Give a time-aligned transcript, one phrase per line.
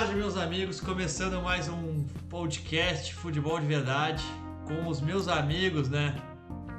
[0.00, 0.80] tarde, meus amigos.
[0.80, 4.24] Começando mais um podcast Futebol de Verdade
[4.66, 6.16] com os meus amigos, né?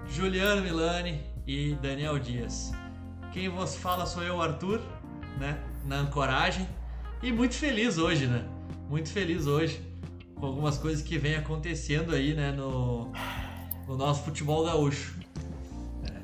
[0.07, 2.71] Juliano Milani e Daniel Dias.
[3.31, 4.81] Quem vos fala sou eu, Arthur,
[5.39, 5.59] né?
[5.85, 6.67] Na ancoragem.
[7.21, 8.43] E muito feliz hoje, né?
[8.89, 9.79] Muito feliz hoje
[10.33, 12.51] com algumas coisas que vem acontecendo aí, né?
[12.51, 13.11] No,
[13.87, 15.13] no nosso futebol gaúcho.
[16.05, 16.21] É.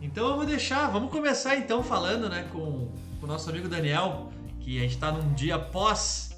[0.00, 2.48] Então vamos deixar, vamos começar então falando, né?
[2.52, 2.88] Com
[3.20, 4.29] o nosso amigo Daniel
[4.70, 6.30] que a gente está num dia pós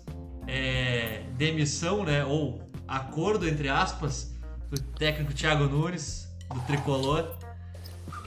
[0.46, 2.24] é, demissão, né?
[2.24, 4.34] Ou acordo, entre aspas,
[4.70, 7.36] do técnico Thiago Nunes, do tricolor.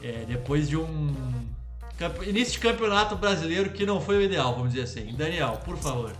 [0.03, 1.11] É, depois de um
[2.27, 5.11] início de campeonato brasileiro que não foi o ideal, vamos dizer assim.
[5.15, 6.13] Daniel, por favor.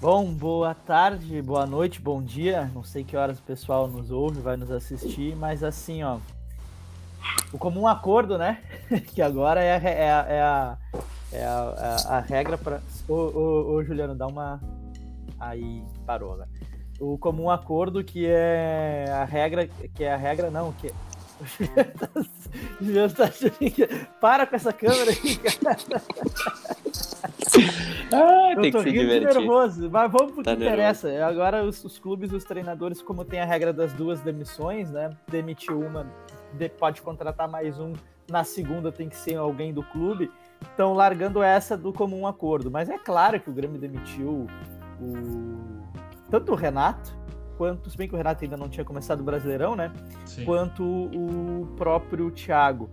[0.00, 2.70] Bom, boa tarde, boa noite, bom dia.
[2.72, 6.18] Não sei que horas o pessoal nos ouve, vai nos assistir, mas assim, ó.
[7.52, 8.60] O comum acordo, né?
[9.14, 10.78] que agora é, é, é a,
[11.32, 12.82] é a, a, a regra para.
[13.08, 14.60] Ô, ô, ô, Juliano, dá uma.
[15.38, 16.46] Aí parou, né?
[16.98, 19.66] O comum acordo que é a regra.
[19.66, 20.92] Que é a regra, não, que.
[22.80, 23.30] Juliano tá
[24.20, 26.02] Para com essa câmera aí, cara.
[28.12, 29.34] Ah, tem que se divertir.
[29.34, 31.26] nervoso, mas vamos pro tá que interessa.
[31.26, 35.10] Agora os, os, clubes, os treinadores, como tem a regra das duas demissões, né?
[35.28, 36.06] Demitiu uma,
[36.78, 37.92] pode contratar mais um.
[38.28, 40.30] Na segunda tem que ser alguém do clube
[40.62, 42.70] estão largando essa do comum acordo.
[42.70, 44.46] Mas é claro que o Grêmio demitiu
[45.00, 45.76] o
[46.30, 47.16] tanto o Renato,
[47.56, 49.92] quanto, se bem que o Renato ainda não tinha começado o Brasileirão, né?
[50.24, 50.44] Sim.
[50.44, 52.90] Quanto o próprio Thiago.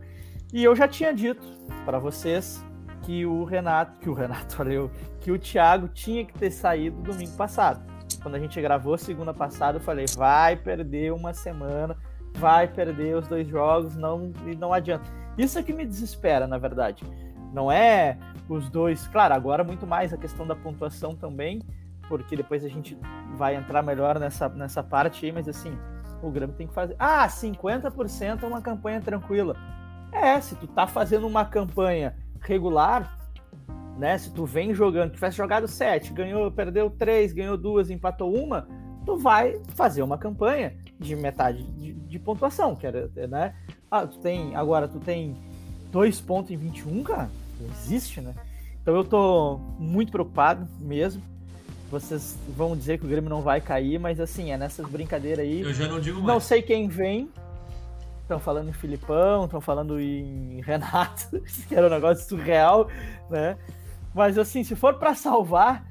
[0.53, 1.47] E eu já tinha dito
[1.83, 2.63] para vocês
[3.01, 7.35] que o Renato, que o Renato, falei, que o Thiago tinha que ter saído domingo
[7.35, 7.91] passado.
[8.21, 11.97] Quando a gente gravou segunda passada, eu falei, vai perder uma semana,
[12.35, 15.09] vai perder os dois jogos, não, não adianta.
[15.37, 17.03] Isso é que me desespera, na verdade.
[17.53, 18.17] Não é
[18.49, 19.07] os dois.
[19.07, 21.61] Claro, agora muito mais a questão da pontuação também,
[22.07, 22.97] porque depois a gente
[23.35, 25.77] vai entrar melhor nessa, nessa parte aí, mas assim,
[26.21, 26.95] o Grêmio tem que fazer.
[26.99, 29.55] Ah, 50% é uma campanha tranquila.
[30.11, 33.17] É, se tu tá fazendo uma campanha regular,
[33.97, 34.17] né?
[34.17, 38.67] Se tu vem jogando, tivesse jogado 7, ganhou, perdeu 3, ganhou 2, empatou uma,
[39.05, 43.53] tu vai fazer uma campanha de metade de, de pontuação, que era, né?
[43.91, 45.35] Ah, tu tem, agora tu tem
[45.91, 47.29] 2 pontos em 21, cara
[47.71, 48.33] existe, né?
[48.81, 51.21] Então eu tô muito preocupado mesmo.
[51.89, 55.61] Vocês vão dizer que o Grêmio não vai cair, mas assim, é nessas brincadeiras aí.
[55.61, 56.27] Eu já não digo mais.
[56.27, 57.29] Não sei quem vem.
[58.21, 62.87] Estão falando em Filipão, estão falando em Renato, que era um negócio surreal,
[63.29, 63.57] né?
[64.13, 65.85] Mas assim, se for para salvar,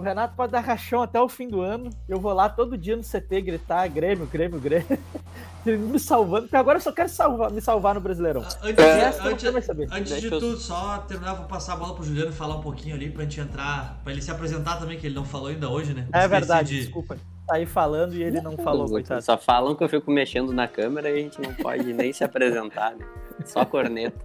[0.00, 1.90] o Renato pode dar rachão até o fim do ano.
[2.08, 4.98] Eu vou lá todo dia no CT gritar Grêmio, Grêmio, Grêmio.
[5.64, 8.40] me salvando, porque agora eu só quero salvar, me salvar no Brasileirão.
[8.62, 12.56] Antes, é, antes, antes de tudo, só terminar, vou passar a bola pro Juliano falar
[12.56, 15.48] um pouquinho ali pra gente entrar, pra ele se apresentar também, que ele não falou
[15.48, 16.08] ainda hoje, né?
[16.14, 16.80] É verdade, de...
[16.80, 17.18] desculpa.
[17.46, 19.20] Tá aí falando e ele não falou, coitado.
[19.20, 22.24] Só falam que eu fico mexendo na câmera e a gente não pode nem se
[22.24, 23.04] apresentar, né?
[23.44, 24.24] Só corneta.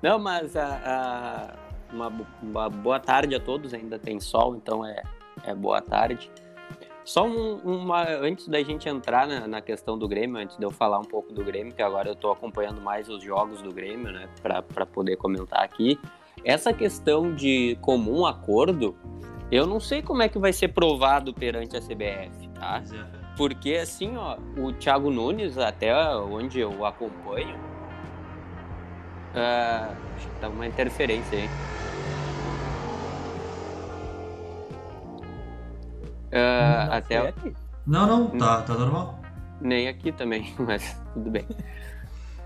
[0.00, 2.12] Não, mas a, a, uma,
[2.42, 5.02] uma boa tarde a todos, ainda tem sol, então é,
[5.44, 6.30] é boa tarde.
[7.04, 10.70] Só um, uma, antes da gente entrar na, na, questão do Grêmio, antes de eu
[10.70, 14.12] falar um pouco do Grêmio, que agora eu estou acompanhando mais os jogos do Grêmio,
[14.12, 15.98] né, para poder comentar aqui.
[16.44, 18.94] Essa questão de comum acordo,
[19.50, 22.82] eu não sei como é que vai ser provado perante a CBF, tá?
[22.92, 23.18] É.
[23.38, 27.56] Porque assim, ó, o Thiago Nunes, até onde eu acompanho,
[29.34, 31.48] uh, acho que tá uma interferência aí.
[36.28, 37.34] Uh, não, até
[37.86, 39.18] Não, não, tá, tá normal.
[39.60, 41.44] Nem aqui também, mas tudo bem.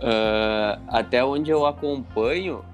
[0.02, 2.64] Uh, até onde eu acompanho,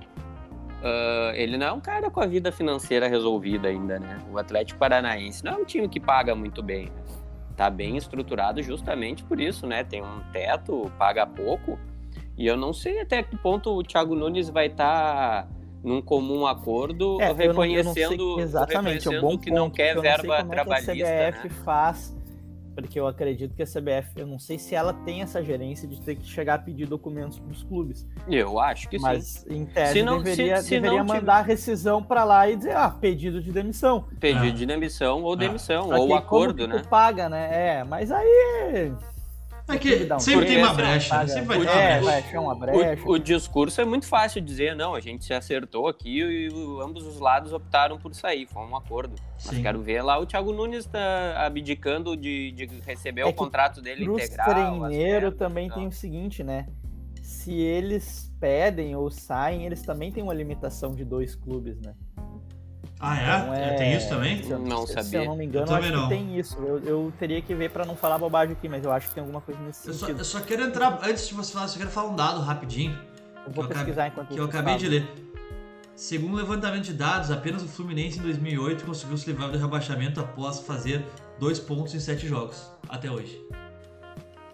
[0.82, 4.18] uh, ele não é um cara com a vida financeira resolvida ainda, né?
[4.30, 6.86] O Atlético Paranaense não é um time que paga muito bem.
[6.86, 7.02] Né?
[7.56, 9.82] Tá bem estruturado justamente por isso, né?
[9.82, 11.78] Tem um teto, paga pouco.
[12.36, 15.48] E eu não sei até que ponto o Thiago Nunes vai estar tá
[15.82, 20.00] num comum acordo, é, reconhecendo, não, não exatamente, reconhecendo é um bom que não quer
[20.00, 20.92] verba não trabalhista.
[20.92, 21.54] É que a CBF né?
[21.64, 22.16] faz,
[22.74, 26.00] porque eu acredito que a CBF, eu não sei se ela tem essa gerência de
[26.00, 28.06] ter que chegar a pedir documentos para os clubes.
[28.28, 29.44] Eu acho que Mas, sim.
[29.48, 31.52] Mas em tese não, deveria, se, se deveria mandar tiver...
[31.52, 34.04] rescisão para lá e dizer, ah, pedido de demissão.
[34.20, 34.50] Pedido ah.
[34.50, 35.36] de demissão ou ah.
[35.36, 36.82] demissão, ou acordo, né?
[36.88, 37.78] paga, né?
[37.78, 38.92] É, mas aí
[39.68, 41.26] é que sempre tem uma brecha, né?
[41.26, 42.40] sempre vai ter é, uma brecha.
[42.40, 43.02] uma brecha.
[43.04, 46.48] O, o, discurso é muito fácil dizer, não, a gente se acertou aqui e
[46.82, 49.14] ambos os lados optaram por sair, foi um acordo.
[49.36, 49.50] Sim.
[49.52, 53.82] Mas quero ver lá o Thiago Nunes tá abdicando de, de receber é o contrato
[53.82, 54.48] dele integral.
[54.48, 55.78] O treineiro também então.
[55.78, 56.66] tem o seguinte, né?
[57.22, 61.94] Se eles pedem ou saem, eles também têm uma limitação de dois clubes, né?
[63.00, 63.38] Ah, é?
[63.38, 63.74] Então, é...
[63.74, 64.42] Tem isso também?
[64.42, 65.08] Se eu, não se, sabia.
[65.08, 66.02] Se eu não me engano, eu acho não.
[66.02, 66.58] que tem isso.
[66.58, 69.20] Eu, eu teria que ver para não falar bobagem aqui, mas eu acho que tem
[69.20, 70.24] alguma coisa nesse eu sentido.
[70.24, 72.40] Só, eu só quero entrar, antes de você falar, eu só quero falar um dado
[72.40, 72.98] rapidinho.
[73.46, 75.28] Eu vou pesquisar enquanto Que eu acabei de ler.
[75.94, 80.20] Segundo o levantamento de dados, apenas o Fluminense em 2008 conseguiu se livrar do rebaixamento
[80.20, 81.04] após fazer
[81.40, 83.40] dois pontos em sete jogos, até hoje.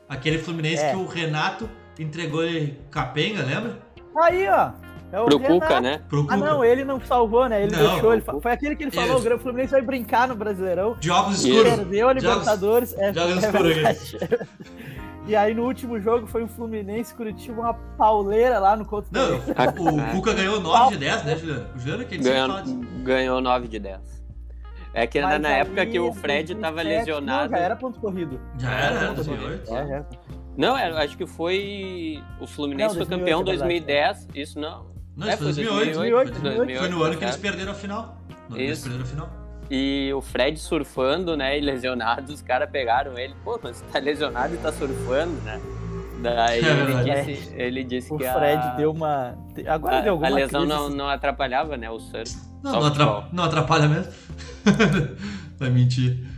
[0.09, 0.91] Aquele Fluminense é.
[0.91, 1.69] que o Renato
[1.99, 3.79] entregou ele capenga, lembra?
[4.17, 4.73] Aí, ó.
[5.14, 5.61] É o Pro Renato.
[5.61, 6.00] Cuca, né?
[6.08, 7.62] Pro ah, não, ele não salvou, né?
[7.62, 8.12] Ele não, deixou.
[8.12, 9.32] Ele foi aquele que ele falou: Isso.
[9.32, 10.96] o Fluminense vai brincar no Brasileirão.
[11.00, 11.72] Jogos escuros.
[11.72, 12.90] Perdeu a Libertadores.
[12.90, 14.16] Jogos, é, jogos é escuros.
[15.26, 19.38] E aí no último jogo foi o Fluminense Curitiba, uma pauleira lá no Couto Não,
[19.38, 21.66] o, Cuca ganhou 9 de 10, né, Juliano?
[21.75, 22.49] O Juliano que ele ganhou,
[23.02, 24.25] ganhou 9 de 10.
[24.93, 27.50] É que Mas na época que o Fred tava lesionado.
[27.50, 28.38] Não, já era ponto corrido.
[28.58, 29.75] Já era, era 2008.
[29.75, 30.05] É, é.
[30.56, 32.22] Não, acho que foi.
[32.40, 34.28] O Fluminense não, foi campeão em 2010.
[34.34, 34.94] Isso não.
[35.16, 35.94] Não, é, foi 2008.
[35.94, 36.81] 2008, 2008, 2008.
[36.81, 38.20] Foi no ano que eles perderam a final.
[38.28, 39.44] No ano que eles perderam a final.
[39.70, 41.58] E o Fred surfando, né?
[41.58, 43.34] E lesionado, os caras pegaram ele.
[43.44, 45.61] Pô, mas você tá lesionado e tá surfando, né?
[46.20, 49.37] Daí é ele, disse, ele disse o que o Fred deu uma.
[49.66, 51.90] Agora a, deu alguma A lesão não, não atrapalhava, né?
[51.90, 52.34] O surf.
[52.62, 54.12] Não, não, atrapalha, não atrapalha mesmo.
[55.58, 56.33] Vai mentir.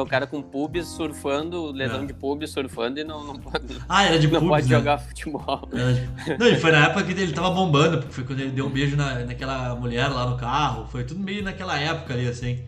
[0.00, 2.06] O cara com pubis surfando, lesão é.
[2.06, 3.80] de pubis surfando e não, não pode.
[3.88, 4.48] Ah, era de não pubis.
[4.48, 4.76] pode né?
[4.76, 5.68] jogar futebol.
[5.72, 6.38] De...
[6.38, 8.70] Não, e foi na época que ele tava bombando, porque foi quando ele deu um
[8.70, 10.86] beijo na, naquela mulher lá no carro.
[10.88, 12.62] Foi tudo meio naquela época ali, assim.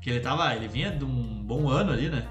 [0.00, 0.54] Que ele tava.
[0.54, 2.26] Ele vinha de um bom ano ali, né?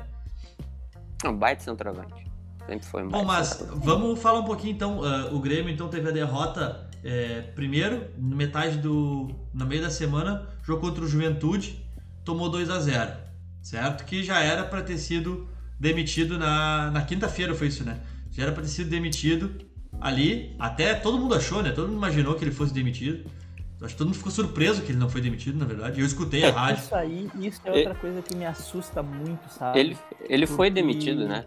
[1.23, 2.27] Um baita centroavante.
[2.65, 4.99] Sempre foi um Bom, mas vamos falar um pouquinho então.
[4.99, 9.29] Uh, o Grêmio então teve a derrota é, primeiro, no metade do.
[9.53, 11.85] No meio da semana, jogou contra o Juventude,
[12.25, 13.26] tomou 2 a 0
[13.67, 14.05] Certo?
[14.05, 15.45] Que já era para ter sido
[15.77, 17.99] demitido na, na quinta-feira, foi isso, né?
[18.31, 19.51] Já era para ter sido demitido
[19.99, 20.55] ali.
[20.57, 21.71] Até todo mundo achou, né?
[21.71, 23.29] Todo mundo imaginou que ele fosse demitido.
[23.81, 25.99] Acho que todo mundo ficou surpreso que ele não foi demitido, na verdade.
[25.99, 26.81] Eu escutei a rádio.
[26.81, 29.77] Isso aí, isso é outra coisa que me assusta muito, sabe?
[29.77, 31.45] Ele, ele foi demitido, né?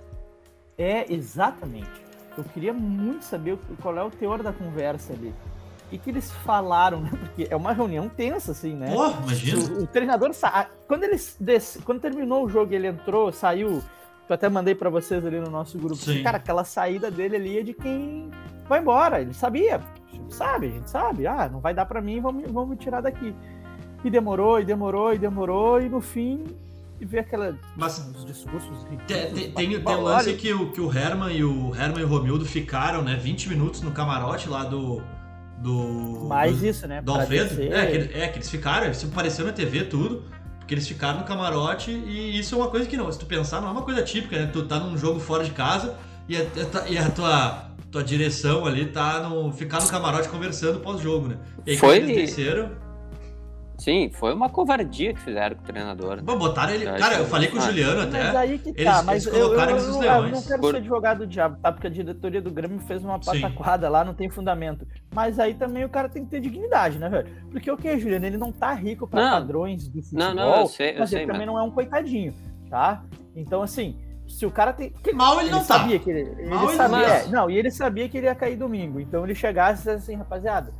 [0.76, 1.88] É, exatamente.
[2.37, 5.32] Eu queria muito saber qual é o teor da conversa ali.
[5.91, 7.11] E que eles falaram, né?
[7.11, 8.93] Porque é uma reunião tensa, assim, né?
[8.93, 9.79] Pô, imagina.
[9.79, 10.69] O, o treinador sa...
[10.87, 11.17] quando ele
[11.85, 13.83] quando terminou o jogo, ele entrou, saiu.
[14.29, 15.97] Eu até mandei para vocês ali no nosso grupo.
[15.97, 16.23] Sim.
[16.23, 18.31] Cara, aquela saída dele ali é de quem
[18.69, 19.21] vai embora.
[19.21, 21.27] Ele sabia, a gente sabe, a gente sabe.
[21.27, 23.35] Ah, não vai dar para mim, vamos, vamos me tirar daqui.
[24.05, 26.45] E demorou, e demorou, e demorou, e no fim
[27.01, 30.81] e ver aquela Mas, os discursos tem, tem, tem, tem um lance que o, que
[30.81, 34.65] o Herman e o Herman e o Romildo ficaram, né, 20 minutos no camarote lá
[34.65, 35.03] do
[35.61, 37.03] do Mais do, isso, né?
[37.03, 37.62] Do Alfredo.
[37.62, 40.25] É que, é que eles ficaram, isso apareceu na TV tudo,
[40.59, 43.61] porque eles ficaram no camarote e isso é uma coisa que não, se tu pensar,
[43.61, 44.51] não é uma coisa típica, né?
[44.53, 45.97] Tu tá num jogo fora de casa
[46.29, 46.41] e a,
[46.89, 51.39] e a tua tua direção ali tá no ficar no camarote conversando pós-jogo, né?
[51.67, 52.71] E aí Foi eles desceram
[53.81, 56.23] Sim, foi uma covardia que fizeram com o treinador.
[56.23, 56.85] Bom, botaram ele.
[56.85, 58.25] Cara, eu falei com o Juliano até.
[58.25, 60.71] Mas aí que tá, eles, mas eles colocaram eu, eu, eu, eu, não quero Por...
[60.73, 61.73] ser advogado do diabo, tá?
[61.73, 63.93] Porque a diretoria do Grêmio fez uma pataquada Sim.
[63.93, 64.87] lá, não tem fundamento.
[65.15, 67.27] Mas aí também o cara tem que ter dignidade, né, velho?
[67.50, 68.27] Porque o que, Juliano?
[68.27, 71.21] Ele não tá rico para padrões do futebol, não, não, eu sei, eu mas sei,
[71.21, 72.35] ele também não é um coitadinho,
[72.69, 73.03] tá?
[73.35, 73.97] Então, assim,
[74.29, 74.93] se o cara tem.
[75.15, 75.79] Mal ele, ele não tá.
[75.79, 76.05] sabia tá.
[76.05, 76.21] que ele.
[76.38, 79.00] ele Mal sabia, ele não, é, não, e ele sabia que ele ia cair domingo.
[79.00, 80.71] Então ele chegasse e assim, rapaziada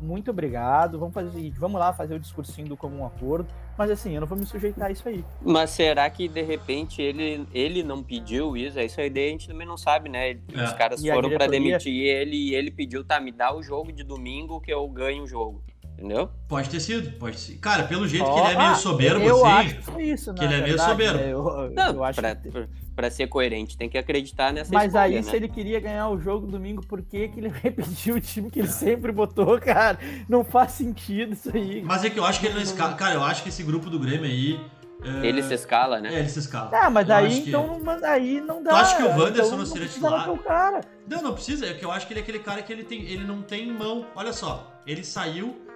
[0.00, 3.90] muito obrigado, vamos fazer o seguinte, vamos lá fazer o discursinho do comum acordo, mas
[3.90, 5.24] assim, eu não vou me sujeitar a isso aí.
[5.42, 8.78] Mas será que de repente ele, ele não pediu isso?
[8.78, 10.30] É isso aí a gente também não sabe, né?
[10.30, 10.64] É.
[10.64, 11.38] Os caras e foram diretoria...
[11.38, 14.86] para demitir ele e ele pediu, tá, me dá o jogo de domingo que eu
[14.88, 15.62] ganho o jogo.
[16.00, 16.30] Entendeu?
[16.48, 17.58] Pode ter sido, pode ser.
[17.58, 19.54] Cara, pelo jeito oh, que ele é meio soberbo, eu assim.
[19.54, 21.18] Acho que foi isso, Que ele é meio soberbo.
[21.18, 21.32] Né?
[21.32, 22.50] Eu, não, eu acho pra, que
[22.96, 23.76] para ser coerente.
[23.76, 25.22] Tem que acreditar nessa Mas escolha, aí, né?
[25.22, 28.60] se ele queria ganhar o jogo domingo, por que, que ele repetiu o time que
[28.60, 29.98] ele sempre botou, cara?
[30.26, 31.82] Não faz sentido isso aí.
[31.82, 32.94] Mas é que eu acho que ele não escala.
[32.94, 34.58] Cara, eu acho que esse grupo do Grêmio aí.
[35.02, 35.26] É...
[35.26, 36.14] Ele se escala, né?
[36.14, 36.70] É, ele se escala.
[36.74, 37.84] Ah, mas aí então, que...
[37.84, 38.70] mas aí não dá.
[38.70, 40.38] Tu acha que o Wanderson então, não seria titular?
[40.40, 40.80] Cara.
[41.08, 41.66] Não, não precisa.
[41.66, 43.72] É que eu acho que ele é aquele cara que ele, tem, ele não tem
[43.72, 44.06] mão.
[44.14, 45.69] Olha só, ele saiu.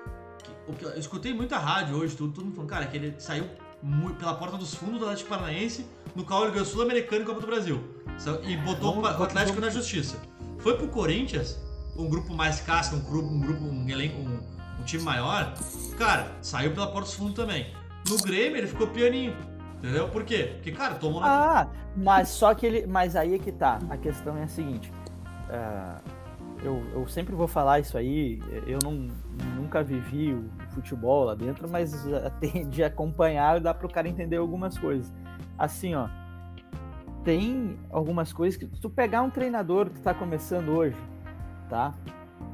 [0.66, 3.46] Eu escutei muita rádio hoje, tudo, todo mundo falando, cara, que ele saiu
[4.18, 7.46] pela porta dos fundos do Atlético Paranaense no qual ele ganhou Sul-Americano e Copa do
[7.46, 7.82] Brasil.
[8.44, 9.74] E botou vamos, o Atlético vamos.
[9.74, 10.16] na justiça.
[10.58, 11.58] Foi pro Corinthians,
[11.96, 14.40] um grupo mais casca, um grupo, um, grupo, um, elenco, um,
[14.80, 15.52] um time maior.
[15.98, 17.74] Cara, saiu pela porta dos fundos também.
[18.08, 19.36] No Grêmio ele ficou pianinho.
[19.78, 20.08] Entendeu?
[20.08, 20.52] Por quê?
[20.54, 21.26] Porque, cara, tomou na.
[21.60, 22.86] Ah, mas só que ele.
[22.86, 23.78] Mas aí é que tá.
[23.90, 24.90] A questão é a seguinte.
[25.50, 26.00] Uh,
[26.62, 28.40] eu, eu sempre vou falar isso aí.
[28.66, 29.10] Eu não,
[29.56, 31.94] nunca vivi o futebol lá dentro, mas
[32.68, 35.12] de acompanhar dá para o cara entender algumas coisas.
[35.58, 36.08] Assim, ó,
[37.24, 40.96] tem algumas coisas que tu pegar um treinador que está começando hoje,
[41.68, 41.94] tá?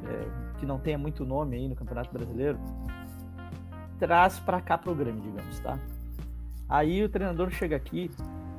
[0.07, 2.59] É, que não tenha muito nome aí no Campeonato Brasileiro,
[3.99, 5.79] traz para cá pro Grêmio, digamos, tá?
[6.69, 8.11] Aí o treinador chega aqui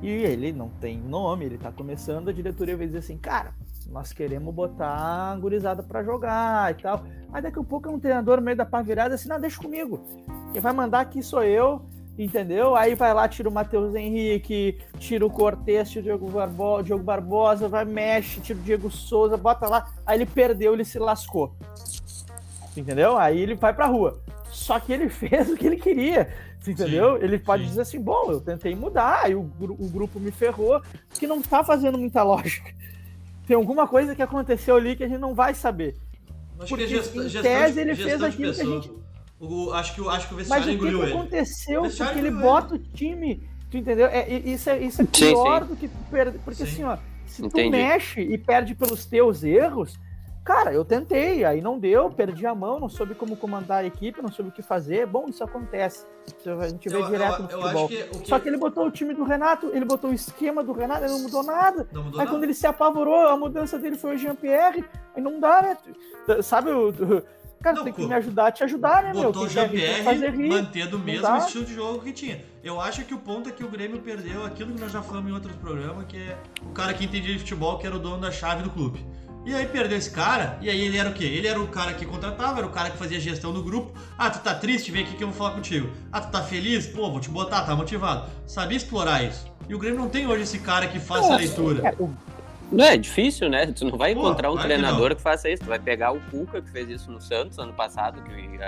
[0.02, 3.54] e ele não tem nome, ele tá começando, a diretoria vai dizer assim, cara,
[3.92, 7.04] nós queremos botar a gurizada para jogar e tal.
[7.30, 9.60] Aí daqui a pouco é um treinador no meio da pá virada assim, não, deixa
[9.60, 10.00] comigo.
[10.50, 11.82] Quem vai mandar aqui sou eu,
[12.18, 12.74] entendeu?
[12.74, 17.04] Aí vai lá, tira o Matheus Henrique, tira o Cortez, tira o Diogo, Barbo Diogo
[17.04, 19.86] Barbosa, vai, mexe, tira o Diego Souza, bota lá.
[20.06, 21.54] Aí ele perdeu, ele se lascou.
[22.74, 23.18] Entendeu?
[23.18, 24.22] Aí ele vai pra rua.
[24.50, 26.32] Só que ele fez o que ele queria.
[26.66, 27.18] Entendeu?
[27.18, 27.68] Sim, ele pode sim.
[27.68, 30.80] dizer assim: bom, eu tentei mudar, aí o, o grupo me ferrou,
[31.10, 32.72] que não tá fazendo muita lógica.
[33.52, 35.94] Tem alguma coisa que aconteceu ali que a gente não vai saber.
[36.58, 38.90] Acho Porque, que gest, em tese, ele fez aquilo que a gente
[39.38, 41.82] o, acho, que, acho que o vestiário Mas o que, que aconteceu?
[41.82, 43.46] Porque ele bota o time.
[43.70, 44.06] Tu entendeu?
[44.06, 45.74] É, isso, é, isso é pior sim, sim.
[45.74, 46.38] do que perder.
[46.42, 46.72] Porque sim.
[46.72, 47.68] assim, ó, se Entendi.
[47.68, 50.00] tu mexe e perde pelos teus erros,
[50.44, 54.22] cara, eu tentei, aí não deu, perdi a mão, não soube como comandar a equipe,
[54.22, 55.06] não soube o que fazer.
[55.06, 56.06] Bom, isso acontece.
[56.46, 57.88] A gente vê eu, direto eu, no futebol.
[57.88, 58.28] Que, que...
[58.28, 61.12] Só que ele botou o time do Renato, ele botou o esquema do Renato, ele
[61.12, 61.88] não mudou nada.
[61.92, 62.36] Não mudou aí nada.
[62.36, 64.84] quando ele se apavorou, a mudança dele foi o Jean-Pierre,
[65.14, 66.42] aí não dá, né?
[66.42, 66.92] Sabe o
[67.62, 69.32] Cara, não, tem que me ajudar a te ajudar, né, botou meu?
[69.32, 72.44] Botou Jean-Pierre mantendo o mesmo estilo de jogo que tinha.
[72.62, 75.30] Eu acho que o ponto é que o Grêmio perdeu aquilo que nós já falamos
[75.30, 78.18] em outros programas, que é o cara que entendia de futebol, que era o dono
[78.18, 79.06] da chave do clube.
[79.44, 81.24] E aí perdeu esse cara, e aí ele era o quê?
[81.24, 83.92] Ele era o cara que contratava, era o cara que fazia gestão do grupo.
[84.16, 84.92] Ah, tu tá triste?
[84.92, 85.90] Vem aqui que eu vou falar contigo.
[86.12, 86.86] Ah, tu tá feliz?
[86.86, 88.30] Pô, vou te botar, tá motivado.
[88.46, 89.50] Sabia explorar isso.
[89.68, 91.88] E o Grêmio não tem hoje esse cara que faça Nossa, leitura.
[91.88, 91.96] É,
[92.70, 93.66] não é difícil, né?
[93.66, 95.62] Tu não vai Pô, encontrar um treinador que, que, faça isso.
[95.62, 98.58] Tu vai pegar o Cuca, que fez isso no Santos ano passado, que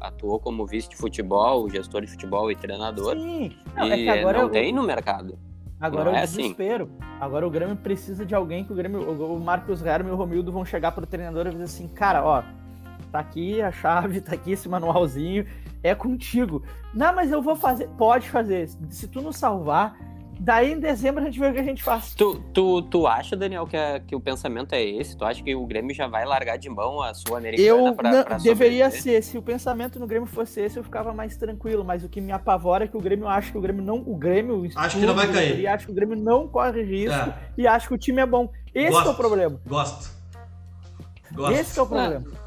[0.00, 3.16] atuou como vice de futebol, gestor de futebol e treinador.
[3.16, 5.36] Sim, não, é e é não tem no mercado.
[5.80, 6.38] Agora não é, é assim.
[6.38, 6.84] desespero.
[6.84, 7.14] Assim.
[7.20, 10.52] Agora o Grêmio precisa de alguém que o Grêmio, o Marcos Herman e o Romildo
[10.52, 12.42] vão chegar pro treinador e dizer assim, cara, ó,
[13.10, 15.46] tá aqui a chave, tá aqui esse manualzinho,
[15.82, 16.62] é contigo.
[16.92, 17.88] Não, mas eu vou fazer.
[17.98, 18.68] Pode fazer.
[18.88, 19.96] Se tu nos salvar,
[20.38, 22.14] Daí em dezembro a gente vê o que a gente faz.
[22.14, 25.16] Tu, tu, tu acha, Daniel, que, a, que o pensamento é esse?
[25.16, 28.24] Tu acha que o Grêmio já vai largar de mão a sua americana eu pra,
[28.24, 29.22] pra Deveria ser.
[29.22, 31.84] Se o pensamento no Grêmio fosse esse, eu ficava mais tranquilo.
[31.84, 33.96] Mas o que me apavora é que o Grêmio acha que o Grêmio não.
[34.06, 34.68] O Grêmio.
[34.74, 35.52] Acho que não vai cair.
[35.52, 37.34] Ele acha que o Grêmio não corre risco é.
[37.56, 38.50] e acha que o time é bom.
[38.74, 39.08] Esse Gosto.
[39.08, 39.60] é o problema.
[39.66, 40.10] Gosto.
[41.32, 41.52] Gosto.
[41.52, 42.24] Esse é o problema.
[42.40, 42.43] É.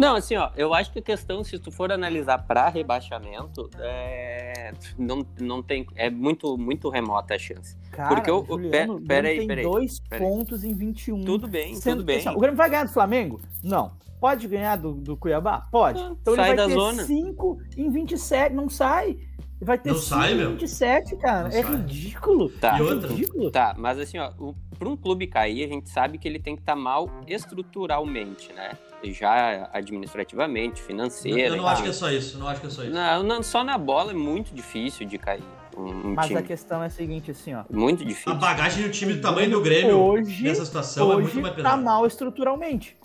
[0.00, 4.72] Não, assim, ó, eu acho que a questão, se tu for analisar para rebaixamento, é,
[4.96, 7.76] não, não tem, é muito, muito remota a chance.
[7.90, 11.22] Cara, Porque o, Juliano, pera, pera aí, tem pera dois pera pontos em 21.
[11.22, 12.16] Tudo bem, tudo bem.
[12.16, 13.42] Assim, o Grêmio vai ganhar do Flamengo?
[13.62, 13.92] Não.
[14.18, 15.66] Pode ganhar do, do Cuiabá?
[15.70, 16.00] Pode.
[16.00, 17.04] Ah, então sai ele vai da ter zona.
[17.04, 19.18] 5 em 27, não sai.
[19.60, 21.48] Vai ter 5 em 27, cara.
[21.48, 21.76] Não é sai.
[21.76, 22.48] ridículo.
[22.48, 22.78] Tá.
[22.78, 23.50] É ridículo.
[23.50, 24.32] Tá, mas assim, ó,
[24.78, 28.52] para um clube cair, a gente sabe que ele tem que estar tá mal estruturalmente,
[28.52, 28.72] né?
[29.04, 31.54] já administrativamente, financeiro.
[31.54, 32.92] Eu não acho que é só isso, não acho que é só isso.
[32.92, 35.42] Não, não só na bola é muito difícil de cair.
[35.76, 36.40] Um, Mas time.
[36.40, 37.64] a questão é a seguinte, assim, ó.
[37.70, 38.32] Muito difícil.
[38.32, 41.42] A bagagem do time do tamanho do Grêmio hoje, nessa situação é hoje é muito
[41.42, 41.76] mais pesada.
[41.76, 42.96] tá mal estruturalmente.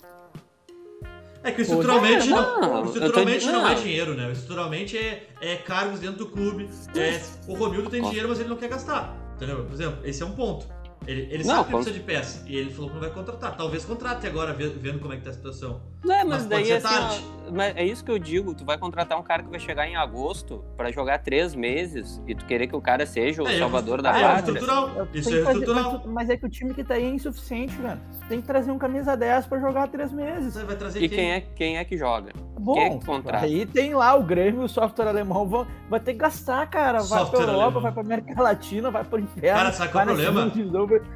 [1.46, 4.32] É que estruturalmente, não, não, estruturalmente não, é dinheiro, né?
[4.32, 6.68] Estruturalmente é, é cargos dentro do clube.
[6.96, 9.16] É, o Romildo tem dinheiro, mas ele não quer gastar.
[9.36, 9.64] Entendeu?
[9.64, 10.66] Por exemplo, esse é um ponto.
[11.06, 12.44] Ele, ele não, sabe que precisa de peça.
[12.46, 13.56] E ele falou que não vai contratar.
[13.56, 15.80] Talvez contrate agora, vendo como é que tá a situação.
[16.04, 17.24] Não, mas, mas daí assim, tarde.
[17.52, 18.54] mas é isso que eu digo.
[18.54, 22.34] Tu vai contratar um cara que vai chegar em agosto para jogar três meses e
[22.34, 24.52] tu querer que o cara seja o é, salvador da é, pátria.
[24.52, 25.08] É estrutural.
[25.12, 25.92] Isso é estrutural.
[25.92, 28.00] Mas, mas, é que o time que tá aí é insuficiente, velho.
[28.28, 30.54] Tem que trazer um camisa 10 para jogar três meses.
[30.54, 31.18] Você vai trazer e quem?
[31.18, 31.32] quem?
[31.32, 32.32] é, quem é que joga?
[32.58, 33.44] Bom, quem é que contrata?
[33.44, 35.46] Aí tem lá o Grêmio, o software alemão.
[35.46, 36.98] Vão, vai ter que gastar, cara.
[36.98, 37.82] Vai software pra Europa, alemão.
[37.82, 39.58] vai pra América Latina, vai pro inferno.
[39.58, 40.52] Cara, sabe qual é o problema?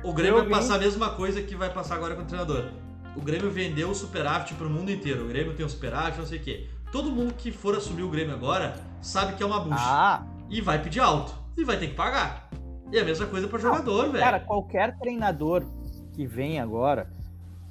[0.04, 2.70] O Grêmio vai passar a mesma coisa que vai passar agora com o treinador.
[3.16, 5.24] O Grêmio vendeu o superávit pro mundo inteiro.
[5.24, 6.68] O Grêmio tem o superávit, não sei o quê.
[6.92, 9.76] Todo mundo que for assumir o Grêmio agora sabe que é uma bucha.
[9.78, 10.26] Ah.
[10.48, 11.34] E vai pedir alto.
[11.56, 12.50] E vai ter que pagar.
[12.92, 14.24] E é a mesma coisa para jogador, velho.
[14.24, 15.64] Cara, qualquer treinador
[16.12, 17.08] que vem agora,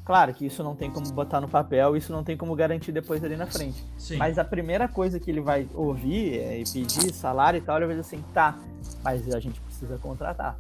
[0.05, 3.23] claro que isso não tem como botar no papel, isso não tem como garantir depois
[3.23, 3.85] ali na frente.
[3.97, 4.17] Sim.
[4.17, 7.95] Mas a primeira coisa que ele vai ouvir é pedir salário e tal, ele vai
[7.97, 8.57] dizer assim, tá,
[9.03, 10.57] mas a gente precisa contratar.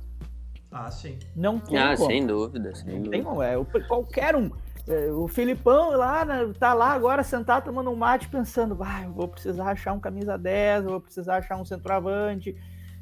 [0.71, 1.17] Ah, sim.
[1.35, 2.09] Não tem ah, como.
[2.09, 3.11] sem dúvida, sem não dúvida.
[3.11, 3.55] Tem como, é,
[3.87, 4.51] qualquer um.
[4.87, 9.11] É, o Filipão lá, né, tá lá agora sentado tomando um mate pensando, ah, eu
[9.11, 12.55] vou precisar achar um camisa 10, eu vou precisar achar um centroavante.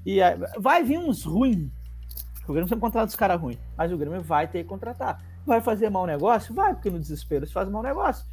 [0.05, 0.19] E
[0.57, 1.69] vai vir uns ruins.
[2.47, 5.21] O Grêmio sempre contrata os caras ruins, mas o Grêmio vai ter que contratar.
[5.45, 6.53] Vai fazer mau negócio?
[6.53, 8.25] Vai, porque no desespero se faz mau negócio.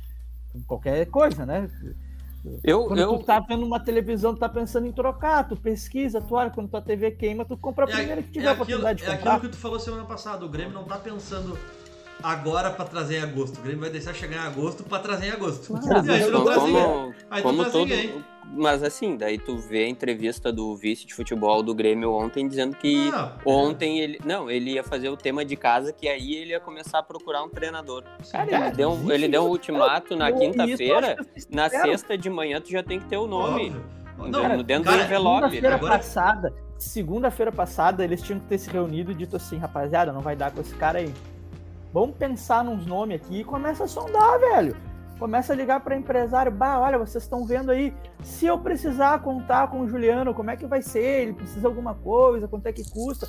[0.66, 1.68] Qualquer coisa, né?
[2.62, 3.18] Eu, quando eu...
[3.18, 6.68] tu tá vendo uma televisão, tu tá pensando em trocar, tu pesquisa, tu olha, quando
[6.68, 9.04] tua TV queima, tu compra a é primeira é, que tiver é aquilo, oportunidade de
[9.04, 9.30] comprar.
[9.32, 11.58] É aquilo que tu falou semana passada, o Grêmio não tá pensando
[12.22, 13.58] agora para trazer em agosto.
[13.58, 15.72] O Grêmio vai deixar chegar em agosto para trazer em agosto.
[16.06, 17.14] E aí não traz ninguém.
[17.30, 18.24] Aí como todo, ninguém.
[18.52, 22.76] Mas assim, daí tu vê a entrevista do vice de futebol do Grêmio ontem dizendo
[22.76, 24.20] que ah, ontem ele.
[24.24, 27.42] Não, ele ia fazer o tema de casa, que aí ele ia começar a procurar
[27.42, 28.04] um treinador.
[28.30, 31.16] Cara, ele, deu, um, ele deu um ultimato na quinta-feira,
[31.50, 33.74] na sexta de manhã tu já tem que ter o nome.
[34.16, 35.40] Não, cara, dentro cara, do envelope.
[35.40, 35.98] Segunda-feira Agora...
[35.98, 40.36] passada, segunda-feira passada, eles tinham que ter se reunido e dito assim, rapaziada, não vai
[40.36, 41.12] dar com esse cara aí.
[41.92, 44.76] Vamos pensar nos nomes aqui e começa a sondar, velho.
[45.18, 49.68] Começa a ligar para empresário, bah, olha, vocês estão vendo aí, se eu precisar contar
[49.68, 51.22] com o Juliano, como é que vai ser?
[51.22, 53.28] Ele precisa de alguma coisa, quanto é que custa?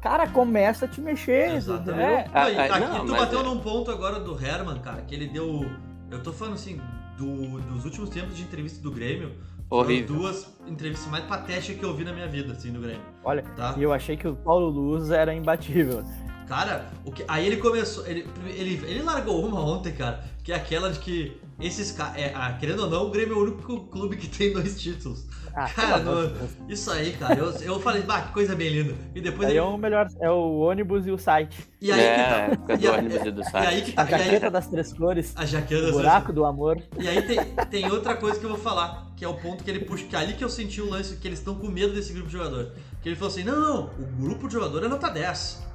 [0.00, 2.30] Cara, começa a te mexer, Exatamente.
[2.34, 3.42] É, não, aqui não, tu bateu é...
[3.42, 5.66] num ponto agora do Herman, cara, que ele deu.
[6.10, 6.80] Eu tô falando assim,
[7.18, 9.34] do, dos últimos tempos de entrevista do Grêmio,
[9.70, 10.08] Horrível.
[10.08, 13.02] Foram duas entrevistas mais patéticas que eu vi na minha vida, assim, do Grêmio.
[13.22, 13.76] Olha, tá?
[13.78, 16.02] eu achei que o Paulo Luz era imbatível.
[16.50, 18.04] Cara, o que, aí ele começou.
[18.08, 22.16] Ele, ele, ele largou uma ontem, cara, que é aquela de que esses caras.
[22.20, 25.28] É, ah, querendo ou não, o Grêmio é o único clube que tem dois títulos.
[25.54, 26.32] Ah, cara, no,
[26.68, 28.96] isso aí, cara, eu, eu falei, bah, que coisa bem linda.
[29.14, 29.58] E depois aí ele...
[29.58, 31.56] é o melhor, é o ônibus e o site.
[31.80, 32.14] E aí é,
[32.50, 32.74] que tá.
[32.74, 33.64] do e, ônibus e do site.
[33.64, 35.32] E aí que tá, a jaqueta aí, das três cores.
[35.36, 36.82] A jaqueta das buraco do amor.
[36.98, 37.38] E aí tem,
[37.70, 40.16] tem outra coisa que eu vou falar, que é o ponto que ele puxa, que
[40.16, 42.32] é ali que eu senti o lance, que eles estão com medo desse grupo de
[42.32, 42.72] jogador.
[43.00, 45.69] Que ele falou assim: não, não, o grupo de jogador é nota 10.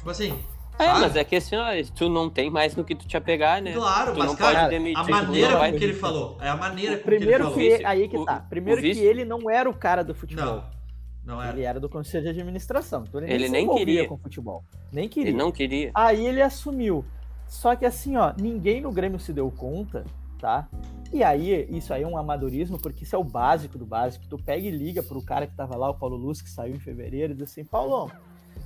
[0.00, 0.32] Tipo assim,
[0.78, 1.00] é, sabe?
[1.00, 3.74] mas é que assim, ó, tu não tem mais no que tu te apegar, né?
[3.74, 6.38] Claro, tu mas cara, demitir, a maneira com que ele falou.
[6.40, 7.78] É a maneira com Primeiro que ele falou.
[7.78, 8.46] Que, aí que tá.
[8.48, 10.46] Primeiro que ele não era o cara do futebol.
[10.46, 10.80] Não.
[11.22, 11.52] Não era.
[11.52, 13.04] Ele era do conselho de administração.
[13.06, 14.64] Então ele, ele nem, nem queria com futebol.
[14.90, 15.32] Nem queria.
[15.32, 15.90] Ele não queria.
[15.94, 17.04] Aí ele assumiu.
[17.46, 20.06] Só que assim, ó, ninguém no Grêmio se deu conta,
[20.38, 20.66] tá?
[21.12, 24.24] E aí, isso aí é um amadorismo, porque isso é o básico do básico.
[24.26, 26.78] Tu pega e liga pro cara que tava lá, o Paulo Luz, que saiu em
[26.78, 28.10] fevereiro, e diz assim, Paulão,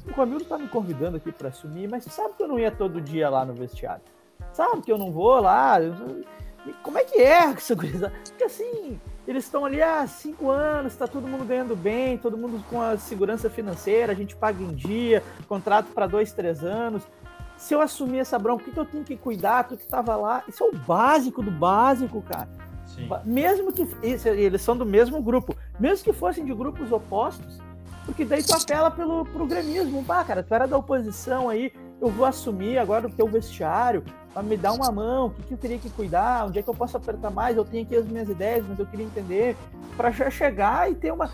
[0.06, 3.00] o Romildo tá me convidando aqui para assumir, mas sabe que eu não ia todo
[3.00, 4.02] dia lá no vestiário.
[4.52, 5.78] Sabe que eu não vou lá.
[6.82, 8.12] Como é que é essa coisa?
[8.24, 12.62] Porque assim, eles estão ali há cinco anos, tá todo mundo ganhando bem, todo mundo
[12.68, 17.02] com a segurança financeira, a gente paga em dia, contrato para dois, três anos.
[17.56, 19.64] Se eu assumir essa bronca, o que, que eu tenho que cuidar?
[19.64, 20.42] Tu que tava lá.
[20.46, 22.48] Isso é o básico do básico, cara.
[22.86, 23.08] Sim.
[23.24, 23.88] Mesmo que.
[24.02, 25.56] Eles são do mesmo grupo.
[25.78, 27.60] Mesmo que fossem de grupos opostos,
[28.04, 30.04] porque daí tu apela pelo, pro gremismo.
[30.04, 34.42] Pá, cara, tu era da oposição aí, eu vou assumir agora o teu vestiário, para
[34.42, 36.74] me dar uma mão, o que, que eu teria que cuidar, onde é que eu
[36.74, 39.56] posso apertar mais, eu tenho aqui as minhas ideias, mas eu queria entender,
[39.96, 41.30] para já chegar e ter uma.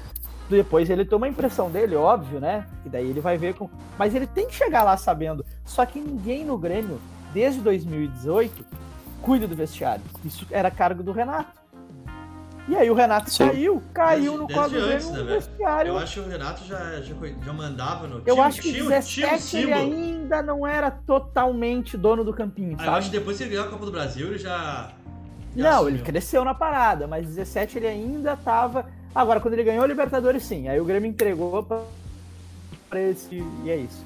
[0.49, 2.67] Depois ele toma a impressão dele, óbvio, né?
[2.85, 3.71] E daí ele vai ver com.
[3.97, 5.47] Mas ele tem que chegar lá sabendo.
[5.65, 7.01] Só que ninguém no Grêmio,
[7.33, 8.65] desde 2018,
[9.23, 10.03] cuida do vestiário.
[10.25, 11.60] Isso era cargo do Renato.
[12.71, 13.49] E aí o Renato Sim.
[13.49, 15.89] saiu, caiu desde, no quadro dele no né, vestiário.
[15.89, 19.45] Eu acho que o Renato já, já, já mandava no Eu acho que tinha, 17
[19.49, 23.43] tinha ele ainda não era totalmente dono do campinho, ah, Eu acho que depois que
[23.43, 24.93] ele ganhou a Copa do Brasil, ele já...
[25.57, 25.95] já não, assumiu.
[25.97, 28.87] ele cresceu na parada, mas 17 ele ainda tava...
[29.13, 30.69] Agora, quando ele ganhou o Libertadores, sim.
[30.69, 33.45] Aí o Grêmio entregou pra esse...
[33.65, 34.05] E é isso.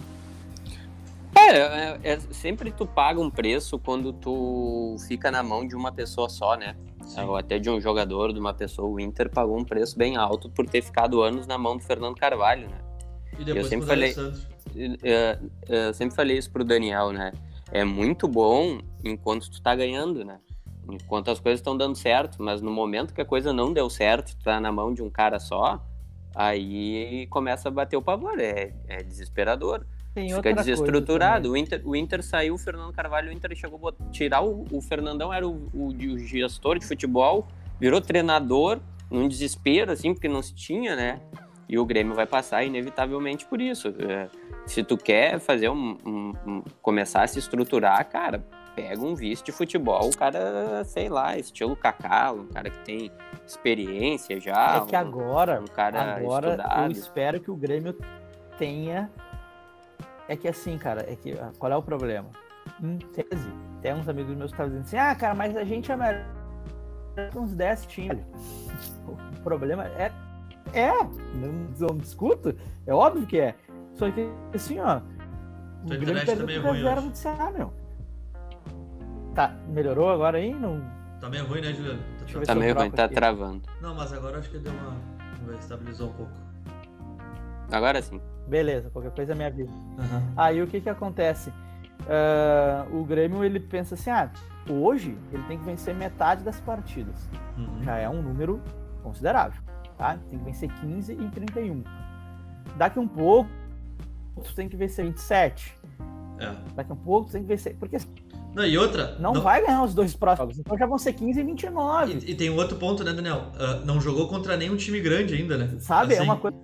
[1.37, 5.92] É, é, é, sempre tu paga um preço quando tu fica na mão de uma
[5.92, 6.74] pessoa só, né?
[7.07, 7.23] Sim.
[7.23, 8.88] Ou até de um jogador, de uma pessoa.
[8.88, 12.17] O Inter pagou um preço bem alto por ter ficado anos na mão do Fernando
[12.17, 12.79] Carvalho, né?
[13.38, 14.14] E depois eu sempre falei,
[14.75, 17.33] eu, eu sempre falei isso pro Daniel, né?
[17.71, 20.38] É muito bom enquanto tu tá ganhando, né?
[20.90, 24.37] Enquanto as coisas estão dando certo, mas no momento que a coisa não deu certo,
[24.37, 25.85] tu tá na mão de um cara só,
[26.35, 29.87] aí começa a bater o pavor, é, é desesperador.
[30.14, 31.50] Tem Fica desestruturado.
[31.50, 34.81] O Inter, o Inter saiu, o Fernando Carvalho, o Inter chegou a tirar o, o
[34.81, 37.48] Fernandão, era o, o, o, gestor de futebol,
[37.81, 38.79] virou treinador,
[39.11, 41.20] num desespero, assim, porque não se tinha, né?
[41.68, 43.88] E o Grêmio vai passar inevitavelmente por isso.
[43.88, 44.29] É,
[44.66, 48.44] se tu quer fazer um, um, um, começar a se estruturar, cara,
[48.77, 53.11] pega um vice de futebol, o cara, sei lá, estilo Kaká, um cara que tem
[53.44, 54.85] experiência já.
[54.85, 56.85] É que agora, um cara agora estudado.
[56.85, 57.96] eu espero que o Grêmio
[58.57, 59.11] tenha
[60.29, 62.31] é que assim, cara, é que ah, qual é o problema?
[62.83, 65.91] Em tese, tem uns amigos meus que estavam dizendo assim: ah, cara, mas a gente
[65.93, 66.25] é melhor
[67.31, 68.25] que uns 10 times.
[69.07, 70.11] O problema é.
[70.73, 70.91] É,
[71.35, 72.57] não, não discuto,
[72.87, 73.55] é óbvio que é.
[73.93, 75.03] Só que assim, ó.
[75.89, 76.83] O internet tá meio ruim.
[76.83, 77.73] Zero de CA, meu.
[79.35, 80.55] Tá, melhorou agora aí?
[80.55, 80.81] Não...
[81.21, 82.03] Tá meio ruim, né, Juliano?
[82.19, 83.15] Tá, tá meio ruim, tá aqui.
[83.15, 83.69] travando.
[83.83, 84.97] Não, mas agora acho que deu uma.
[85.35, 86.33] Vamos ver, estabilizou um pouco.
[87.71, 88.21] Agora sim.
[88.46, 89.70] Beleza, qualquer coisa é minha vida.
[89.70, 90.33] Uhum.
[90.37, 91.50] Aí o que que acontece?
[92.00, 94.30] Uh, o Grêmio ele pensa assim: ah,
[94.68, 97.28] hoje ele tem que vencer metade das partidas.
[97.57, 97.83] Uhum.
[97.83, 98.61] Já é um número
[99.02, 99.62] considerável.
[99.96, 100.18] Tá?
[100.28, 101.83] Tem que vencer 15 em 31.
[102.76, 103.48] Daqui um pouco,
[104.42, 105.78] tu tem que vencer 27.
[106.38, 106.52] É.
[106.74, 107.76] Daqui um pouco, tu tem que vencer.
[107.78, 107.96] Porque
[108.54, 109.16] Não, e outra.
[109.18, 112.12] Não, não, vai ganhar os dois próximos, então já vão ser 15 e 29.
[112.12, 113.52] E, e tem outro ponto, né, Daniel?
[113.54, 115.76] Uh, não jogou contra nenhum time grande ainda, né?
[115.78, 116.14] Sabe?
[116.14, 116.57] Assim, é uma coisa.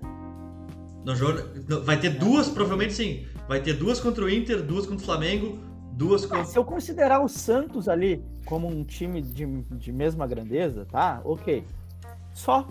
[1.05, 1.43] Não jogou,
[1.85, 3.27] vai ter duas, provavelmente sim.
[3.49, 5.59] Vai ter duas contra o Inter, duas contra o Flamengo,
[5.93, 6.45] duas contra.
[6.45, 11.21] se eu considerar o Santos ali como um time de, de mesma grandeza, tá?
[11.25, 11.65] Ok.
[12.35, 12.69] Só.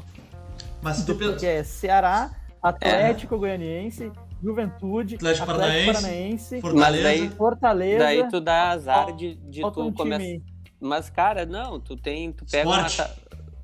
[0.82, 1.46] Mas se tu pensa.
[1.46, 3.38] é Ceará, Atlético é.
[3.38, 4.12] Goianiense,
[4.42, 7.04] Juventude, Atlético, Atlético Paranaense, Fortaleza.
[7.04, 8.04] Daí, Fortaleza.
[8.04, 10.42] Daí tu dá azar de, de tu um começar.
[10.80, 12.32] Mas, cara, não, tu tem.
[12.32, 12.88] Tu pega uma,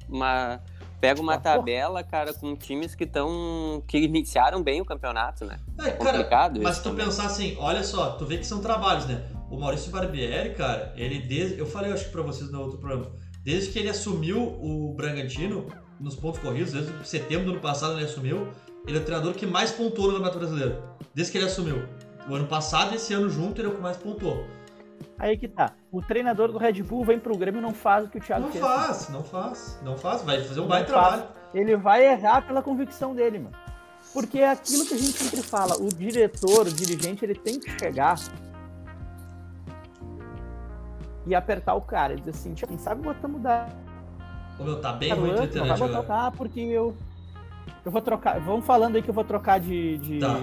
[0.09, 0.61] uma,
[0.99, 3.83] Pega uma tabela, cara, com times que estão.
[3.87, 5.59] que iniciaram bem o campeonato, né?
[5.79, 7.05] É, complicado Mas se tu também.
[7.05, 9.23] pensar assim, olha só, tu vê que são trabalhos, né?
[9.49, 11.59] O Maurício Barbieri, cara, ele desde.
[11.59, 13.11] Eu falei, acho que pra vocês no outro programa.
[13.43, 15.67] Desde que ele assumiu o Bragantino,
[15.99, 18.47] nos pontos corridos, desde setembro do ano passado ele assumiu,
[18.87, 20.83] ele é o treinador que mais pontuou no Campeonato Brasileiro.
[21.13, 21.87] Desde que ele assumiu.
[22.27, 24.43] O ano passado e esse ano junto ele é o que mais pontuou.
[25.17, 25.73] Aí que tá.
[25.91, 28.45] O treinador do Red Bull vem pro Grêmio e não faz o que o Thiago
[28.45, 28.63] não fez.
[28.63, 30.21] Não faz, não faz, não faz.
[30.23, 31.23] Vai fazer um baita trabalho.
[31.53, 33.55] Ele vai errar pela convicção dele, mano.
[34.13, 37.69] Porque é aquilo que a gente sempre fala, o diretor, o dirigente, ele tem que
[37.79, 38.17] chegar
[41.25, 43.69] e apertar o cara e dizer assim, quem sabe botar mudar.
[44.59, 46.01] Ô meu, tá bem ruim o internet agora.
[46.01, 46.95] Botar, porque eu
[47.85, 48.39] eu vou trocar.
[48.39, 49.97] Vamos falando aí que eu vou trocar de.
[49.99, 50.39] de, tá.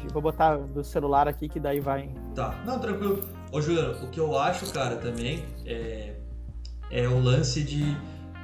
[0.00, 2.10] de vou botar do celular aqui que daí vai.
[2.34, 3.20] Tá, não, tranquilo.
[3.52, 6.14] Ô, Juliano, o que eu acho, cara, também é,
[6.90, 7.96] é o lance de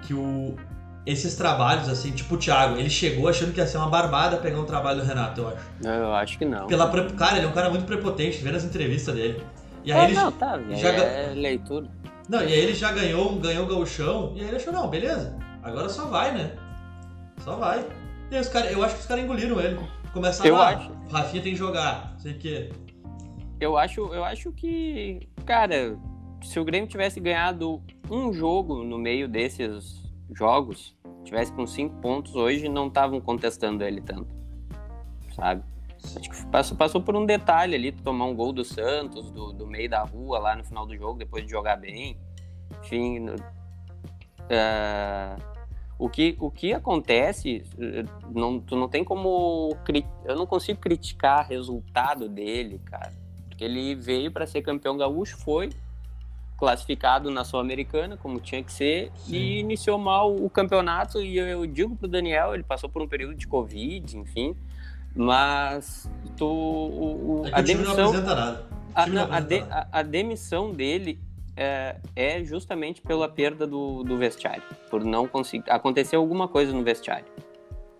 [0.02, 0.56] que o,
[1.04, 4.58] esses trabalhos, assim, tipo o Thiago, ele chegou achando que ia ser uma barbada pegar
[4.58, 5.64] um trabalho do Renato, eu acho.
[5.82, 6.66] Eu acho que não.
[6.66, 9.42] Pela, cara, ele é um cara muito prepotente, vendo as entrevistas dele.
[9.84, 11.88] E aí é, ele não, tá, já é leitura.
[12.28, 15.36] Não, e aí ele já ganhou, ganhou o gauchão, e aí ele achou, não, beleza,
[15.62, 16.52] agora só vai, né?
[17.42, 17.84] Só vai.
[18.30, 19.78] E os cara, eu acho que os caras engoliram ele.
[20.12, 20.90] Começaram eu lá, acho.
[21.10, 22.70] Rafinha tem que jogar, sei o quê.
[23.62, 25.96] Eu acho, eu acho que, cara,
[26.42, 30.02] se o Grêmio tivesse ganhado um jogo no meio desses
[30.34, 34.34] jogos, tivesse com cinco pontos hoje, não estavam contestando ele tanto,
[35.36, 35.62] sabe?
[36.04, 39.64] Acho que passou, passou por um detalhe ali, tomar um gol do Santos, do, do
[39.64, 42.18] meio da rua lá no final do jogo, depois de jogar bem.
[42.82, 43.36] Enfim, uh,
[45.96, 47.62] o que, o que acontece,
[48.34, 49.70] não, tu não tem como.
[50.24, 53.21] Eu não consigo criticar o resultado dele, cara.
[53.64, 55.70] Ele veio para ser campeão gaúcho, foi
[56.62, 59.34] classificado na Sul-Americana, como tinha que ser, Sim.
[59.34, 61.20] e iniciou mal o campeonato.
[61.20, 64.56] E eu, eu digo pro Daniel, ele passou por um período de Covid, enfim.
[65.14, 68.12] Mas tu, o, o, é a demissão.
[68.94, 71.18] A, não, a, de, a, a demissão dele
[71.56, 75.70] é, é justamente pela perda do, do, vestiário, por não conseguir.
[75.70, 77.26] Aconteceu alguma coisa no vestiário,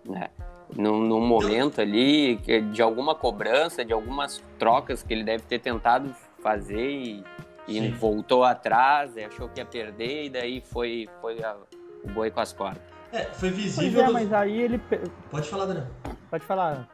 [0.05, 0.29] né?
[0.75, 2.37] Num, num momento ali
[2.71, 7.23] de alguma cobrança, de algumas trocas que ele deve ter tentado fazer e,
[7.67, 11.55] e voltou atrás, achou que ia perder e daí foi, foi a,
[12.03, 12.81] o boi com as cordas.
[13.11, 14.03] É, foi visível.
[14.05, 14.81] Pois é, mas aí ele.
[15.29, 15.87] Pode falar, Daniel.
[16.31, 16.89] Pode falar.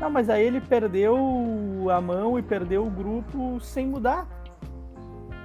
[0.00, 1.16] Não, mas aí ele perdeu
[1.90, 4.26] a mão e perdeu o grupo sem mudar.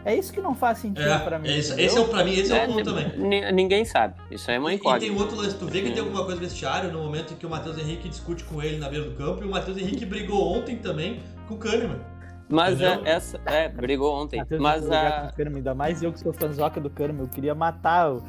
[0.06, 1.50] É isso que não faz sentido é, pra mim.
[1.50, 3.52] É isso, esse é o pra mim, esse é, é o ponto também.
[3.52, 4.14] Ninguém sabe.
[4.30, 5.04] Isso é uma incógnita.
[5.04, 7.46] E, tem outro lance, tu vê que tem alguma coisa vestiário no momento em que
[7.46, 10.56] o Matheus Henrique discute com ele na beira do campo e o Matheus Henrique brigou
[10.56, 12.00] ontem também com o Kahneman.
[12.48, 13.42] Mas é, essa.
[13.48, 14.38] É, brigou ontem.
[14.38, 15.34] Mateus mas a.
[15.36, 18.24] Kahneman, ainda mais eu que sou fanzoca do Kahneman, eu queria matar o.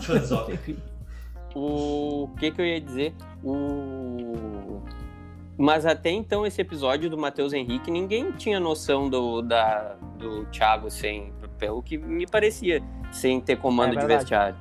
[0.00, 0.58] Fanzoca.
[1.54, 3.14] o que que eu ia dizer?
[3.44, 4.82] O
[5.58, 10.90] mas até então, esse episódio do Matheus Henrique, ninguém tinha noção do, da, do Thiago
[10.90, 14.56] sem, pelo que me parecia, sem ter comando é de vestiário.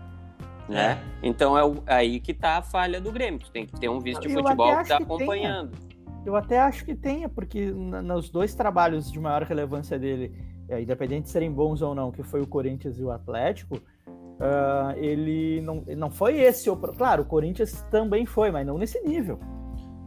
[0.67, 0.97] Né?
[1.23, 1.27] É.
[1.27, 3.39] Então é aí que tá a falha do Grêmio.
[3.39, 5.71] Tu tem que ter um vice de futebol que tá acompanhando.
[5.71, 5.91] Tenha.
[6.25, 10.31] Eu até acho que tenha, porque nos dois trabalhos de maior relevância dele,
[10.69, 14.95] é, independente de serem bons ou não, que foi o Corinthians e o Atlético, uh,
[14.97, 16.77] ele não, não foi esse o.
[16.77, 19.39] Claro, o Corinthians também foi, mas não nesse nível.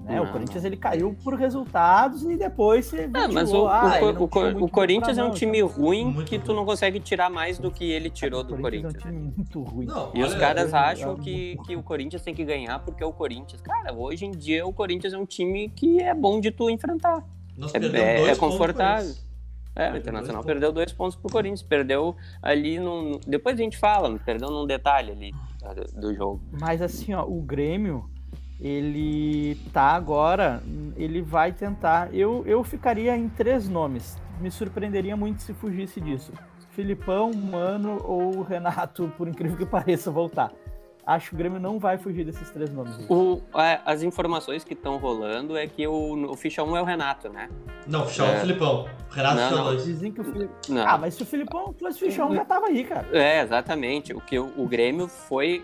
[0.05, 0.21] Né?
[0.21, 4.65] o Corinthians ele caiu por resultados e depois você é, mas o, ah, o, o,
[4.65, 5.69] o Corinthians é um time então.
[5.69, 8.95] ruim muito que tu não consegue tirar mais do que ele tirou do Corinthians.
[8.95, 9.87] É um time muito ruim.
[9.87, 13.13] Não, e os caras acham que, que o Corinthians tem que ganhar porque é o
[13.13, 13.63] Corinthians.
[13.63, 17.25] Cara, hoje em dia o Corinthians é um time que é bom de tu enfrentar.
[17.73, 19.15] é, é, é confortável.
[19.77, 21.63] É, o Internacional dois perdeu dois pontos pro Corinthians.
[21.63, 23.19] Perdeu ali no.
[23.27, 25.33] Depois a gente fala, perdeu num detalhe ali
[25.75, 26.41] do, do jogo.
[26.53, 28.09] Mas assim, ó, o Grêmio
[28.61, 30.63] ele tá agora,
[30.97, 32.15] ele vai tentar.
[32.15, 34.17] Eu, eu ficaria em três nomes.
[34.41, 36.33] Me surpreenderia muito se fugisse disso.
[36.71, 40.53] Filipão, Mano ou Renato, por incrível que pareça, voltar.
[41.07, 42.97] Acho que o Grêmio não vai fugir desses três nomes.
[43.11, 46.85] O, é, as informações que estão rolando é que o, o ficha 1 é o
[46.85, 47.51] Renato, né?
[47.87, 48.89] Não, o ficha 1 é o Filipão.
[49.11, 49.77] O Renato não, não.
[49.77, 50.57] Dizem que o Filipão.
[50.87, 53.07] Ah, mas se o Filipão fosse ficha 1, já tava aí, cara.
[53.13, 54.15] É, exatamente.
[54.15, 55.63] O que o, o Grêmio foi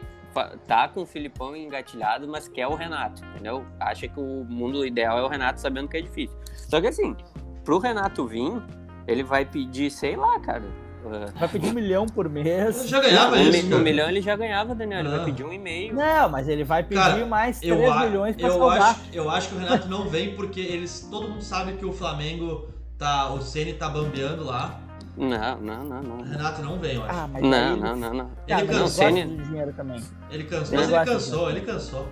[0.67, 3.65] tá com o Filipão engatilhado, mas quer o Renato, entendeu?
[3.79, 6.37] Acha que o mundo ideal é o Renato, sabendo que é difícil.
[6.69, 7.17] Só que assim,
[7.65, 8.63] pro Renato vir,
[9.07, 10.65] ele vai pedir, sei lá, cara.
[11.05, 11.39] Uh...
[11.39, 12.81] Vai pedir um milhão por mês.
[12.81, 13.75] Ele já ganhava um, isso.
[13.75, 15.01] Um milhão ele já ganhava, Daniel.
[15.01, 15.95] Ele vai pedir um e meio.
[15.95, 18.83] Não, mas ele vai pedir cara, mais 3 milhões pra eu salvar.
[18.83, 21.09] Acho, eu acho que o Renato não vem porque eles.
[21.11, 23.33] Todo mundo sabe que o Flamengo tá.
[23.33, 24.79] O Ceni tá bambeando lá.
[25.17, 26.23] Não, não, não, não.
[26.23, 27.19] Renato não vem, eu acho.
[27.19, 28.31] Ah, mas não, não, não, não.
[28.47, 29.09] Ele cansou.
[29.09, 30.03] Ele dinheiro também.
[30.31, 32.09] Ele cansou, mas ele cansou, ele cansou.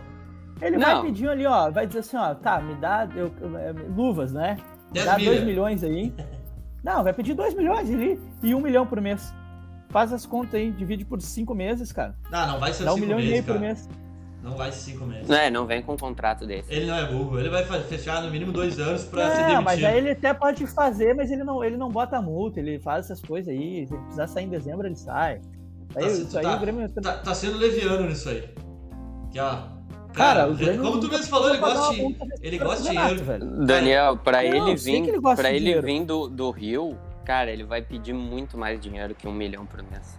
[0.61, 0.87] Ele não.
[0.87, 4.57] vai pedir ali, ó, vai dizer assim, ó, tá, me dá eu, eu, luvas, né?
[4.93, 6.13] Me dá 2 milhões aí.
[6.83, 9.35] Não, vai pedir 2 milhões ali e 1 um milhão por mês.
[9.91, 12.15] Faz as contas aí, divide por 5 meses, cara.
[12.31, 12.87] Não, não vai ser 5 meses.
[12.87, 13.59] Dá um milhão meses, e meio cara.
[13.59, 13.89] por mês.
[14.43, 15.29] Não vai 5 meses.
[15.29, 16.73] Não, é, não vem com um contrato desse.
[16.73, 19.63] Ele não é burro, ele vai fechar no mínimo 2 anos pra não, ser demitido.
[19.65, 23.07] mas aí ele até pode fazer, mas ele não, ele não bota multa, ele faz
[23.07, 23.87] essas coisas aí.
[23.87, 25.41] Se ele precisar sair em dezembro, ele sai.
[25.97, 26.89] Aí, tá, isso aí tá, o Grêmio.
[26.89, 28.49] Tá, tá sendo leviano nisso aí.
[29.33, 29.79] Que, ó,
[30.13, 33.25] Cara, cara Grêmio, como tu mesmo falou, ele gosta de, ele gosta de dinheiro.
[33.25, 33.67] Velho.
[33.67, 37.83] Daniel, pra não, ele vir, ele pra ele vir do, do Rio, cara, ele vai
[37.83, 40.19] pedir muito mais dinheiro que um milhão por mês.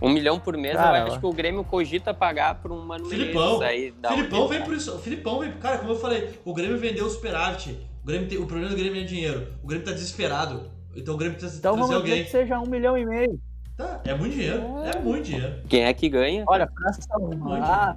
[0.00, 3.06] Um milhão por mês, cara, eu acho que o Grêmio cogita pagar por um Mano
[3.06, 4.98] Filipão, aí Filipão vem por isso.
[4.98, 7.78] Filipão vem, cara, como eu falei, o Grêmio vendeu o superávit.
[8.02, 9.54] O, Grêmio tem, o problema do Grêmio é dinheiro.
[9.62, 10.70] O Grêmio tá desesperado.
[10.94, 12.24] Então o Grêmio precisa então, trazer vamos alguém.
[12.24, 13.40] que seja um milhão e meio.
[13.76, 14.62] Tá, é muito dinheiro.
[14.84, 15.62] É, é muito dinheiro.
[15.68, 16.44] Quem é que ganha?
[16.46, 17.96] Olha, pra salvar.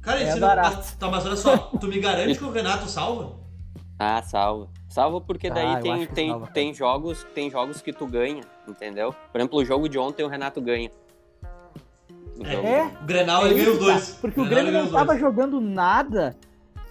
[0.00, 0.96] Cara, é barato.
[0.96, 3.38] Tá, mas olha só, tu me garante que o Renato salva?
[3.98, 4.68] Ah, salva.
[4.88, 9.14] Salva porque daí ah, tem, tem, tem, jogos, tem jogos que tu ganha, entendeu?
[9.30, 10.90] Por exemplo, o jogo de ontem o Renato ganha.
[12.44, 14.10] É, é, o Grenal ele ganhou os dois.
[14.20, 15.20] Porque o, o Grêmio não tava dois.
[15.20, 16.36] jogando nada.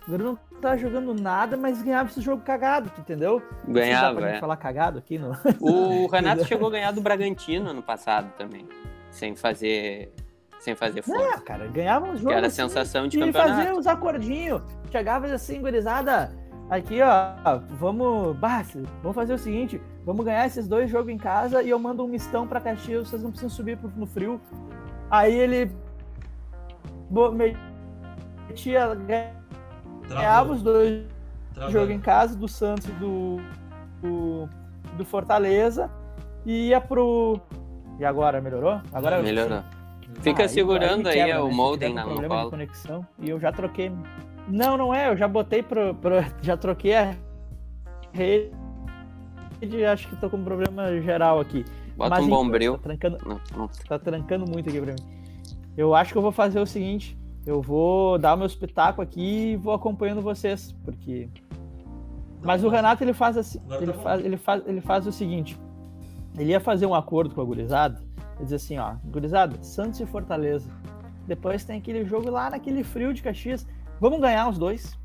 [0.08, 3.42] O Grêmio não tava jogando nada, mas ganhava esse jogo cagado, entendeu?
[3.68, 4.40] Ganhava, é.
[4.40, 5.32] falar cagado aqui no...
[5.60, 8.68] O Renato chegou a ganhar do Bragantino ano passado também,
[9.12, 10.12] sem fazer
[10.60, 11.38] sem fazer força.
[11.38, 12.28] É, cara, ganhava uns jogos.
[12.28, 13.52] Que era assim, sensação de e campeonato.
[13.52, 14.62] E fazia uns acordinhos.
[14.92, 16.32] Chegava assim, gurizada,
[16.70, 18.64] aqui ó, vamos, bah,
[19.02, 22.08] vamos fazer o seguinte, vamos ganhar esses dois jogos em casa e eu mando um
[22.08, 24.40] mistão pra Caxias, vocês não precisam subir no frio.
[25.10, 25.72] Aí ele
[28.48, 28.96] metia,
[30.08, 31.06] ganhava os dois
[31.70, 33.38] jogos em casa, do Santos e do,
[34.02, 34.50] do,
[34.98, 35.90] do, Fortaleza,
[36.46, 37.40] e ia pro...
[38.00, 38.80] E agora, melhorou?
[38.94, 39.64] Agora Melhorou.
[40.22, 41.54] Fica ah, segurando aí, aí quebra, o né?
[41.54, 43.92] modem na problema no de conexão e eu já troquei.
[44.48, 47.16] Não, não é, eu já botei pro, pro já troquei a
[48.12, 48.52] rede,
[49.86, 51.64] acho que tô com um problema geral aqui.
[52.00, 52.78] Bota Mas, um bombril.
[52.78, 53.68] Tá trancando, não, não.
[53.68, 55.00] tá trancando muito aqui pra mim.
[55.78, 59.52] Eu acho que eu vou fazer o seguinte, eu vou dar o meu espetáculo aqui
[59.52, 61.30] e vou acompanhando vocês, porque
[62.42, 65.60] mas o Renato ele faz assim, ele tá faz, ele faz, ele faz o seguinte,
[66.38, 68.02] ele ia fazer um acordo com a gurizada
[68.40, 70.72] ele diz assim, ó, gurizada, Santos e Fortaleza.
[71.28, 73.68] Depois tem aquele jogo lá naquele frio de Caxias.
[74.00, 74.98] Vamos ganhar os dois.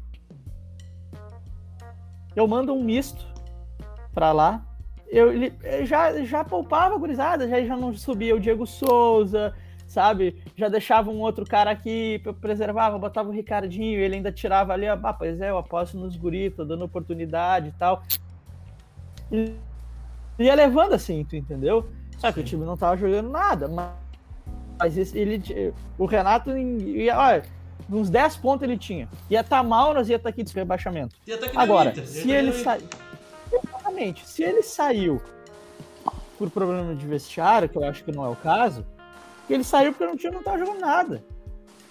[2.36, 3.26] Eu mando um misto
[4.12, 4.64] pra lá.
[5.14, 5.52] Eu, ele,
[5.86, 9.54] já, já poupava a gurizada, já, já não subia o Diego Souza,
[9.86, 10.42] sabe?
[10.56, 14.96] Já deixava um outro cara aqui, preservava, botava o Ricardinho, ele ainda tirava ali, ah,
[15.16, 18.02] pois é, eu aposto nos guris, tô dando oportunidade e tal.
[19.30, 19.54] E
[20.36, 21.88] ia levando assim, tu entendeu?
[22.18, 25.40] Só que o time não tava jogando nada, mas ele,
[25.96, 27.44] o Renato, ia, olha,
[27.88, 29.08] uns 10 pontos ele tinha.
[29.30, 31.14] Ia estar tá mal, nós ia estar tá aqui de rebaixamento.
[31.24, 32.82] Tá Agora, se ele saiu.
[33.62, 35.20] Exatamente, se ele saiu
[36.38, 38.84] por problema de vestiário, que eu acho que não é o caso,
[39.48, 41.24] ele saiu porque o time não tava jogando nada.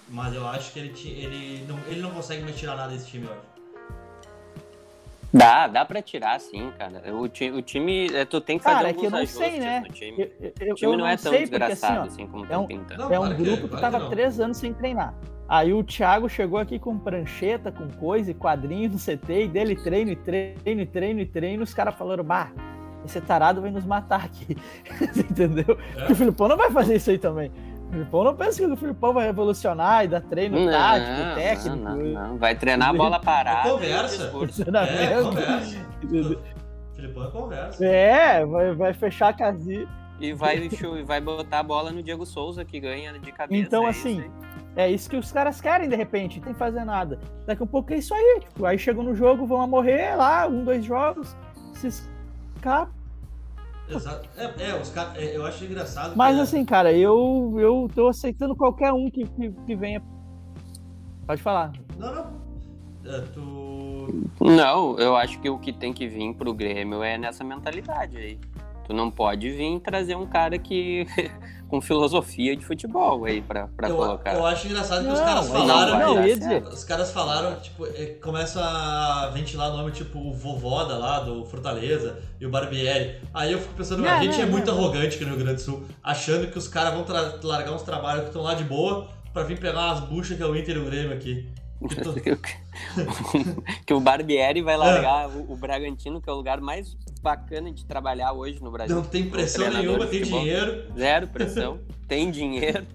[0.08, 3.26] Mas eu acho que ele, ele, não, ele não consegue mais tirar nada desse time,
[3.26, 3.54] eu acho.
[5.32, 7.12] Dá, dá pra tirar sim, cara.
[7.12, 9.26] O, ti, o time, é, tu tem que fazer cara, alguns é que eu não
[9.26, 9.82] sei, né?
[10.16, 12.52] Eu, eu, o time não, não é tão sei, desgraçado porque, assim, ó, assim, como
[12.52, 12.96] é um, pinta.
[12.96, 15.12] Não, é um grupo que, que tava três anos sem treinar.
[15.48, 19.76] Aí o Thiago chegou aqui com prancheta, com coisa e quadrinho no CT, e dele
[19.76, 22.50] treino, e treino, e treino, e treino, os caras falaram, bah,
[23.04, 24.56] esse tarado vai nos matar aqui.
[25.16, 25.78] Entendeu?
[25.96, 26.10] É.
[26.10, 27.52] o Filipão não vai fazer isso aí também.
[27.88, 31.76] O Filipão não pensa que o Filipão vai revolucionar e dar treino não, tático, técnico.
[31.76, 32.38] Não, não, não.
[32.38, 33.70] Vai treinar a bola parada.
[33.70, 34.32] Conversa.
[34.88, 35.86] É, conversa.
[36.94, 37.84] Filipão é conversa.
[37.84, 39.86] É, vai, vai fechar a casinha.
[40.18, 40.68] E vai,
[41.04, 43.60] vai botar a bola no Diego Souza, que ganha de cabeça.
[43.60, 46.84] Então, é assim, isso é isso que os caras querem, de repente, tem que fazer
[46.84, 47.18] nada.
[47.46, 48.40] Daqui a pouco é isso aí.
[48.40, 51.36] Tipo, aí chegam no jogo, vão a morrer lá, um, dois jogos,
[51.74, 53.04] se escapa
[53.88, 54.28] Exato.
[54.36, 55.16] É, é os caras.
[55.16, 56.16] É, eu acho engraçado.
[56.16, 60.02] Mas assim, cara, eu, eu tô aceitando qualquer um que, que, que venha.
[61.26, 61.72] Pode falar.
[61.98, 62.44] Não, não.
[63.04, 64.24] É, tu...
[64.40, 68.38] Não, eu acho que o que tem que vir pro Grêmio é nessa mentalidade aí.
[68.86, 71.06] Tu não pode vir trazer um cara que
[71.68, 74.34] com filosofia de futebol aí pra, pra eu, colocar.
[74.34, 75.98] Eu acho engraçado que não, os caras falaram.
[75.98, 76.62] Não, não, dizer.
[76.62, 82.18] Os caras falaram, tipo, é, começa a ventilar nome tipo o Vovoda lá do Fortaleza
[82.38, 83.20] e o Barbieri.
[83.32, 85.56] Aí eu fico pensando, não, a gente não, é muito arrogante aqui no Rio Grande
[85.56, 87.04] do Sul, achando que os caras vão
[87.42, 90.46] largar uns trabalhos que estão lá de boa pra vir pegar umas buchas que é
[90.46, 91.48] o Inter e o Grêmio aqui.
[93.84, 95.26] que o Barbieri vai largar é.
[95.26, 98.94] o, o, Bragantino, que é o lugar mais bacana de trabalhar hoje no Brasil.
[98.94, 100.84] Não tem pressão nenhuma, tem dinheiro.
[100.96, 102.86] Zero pressão, tem dinheiro.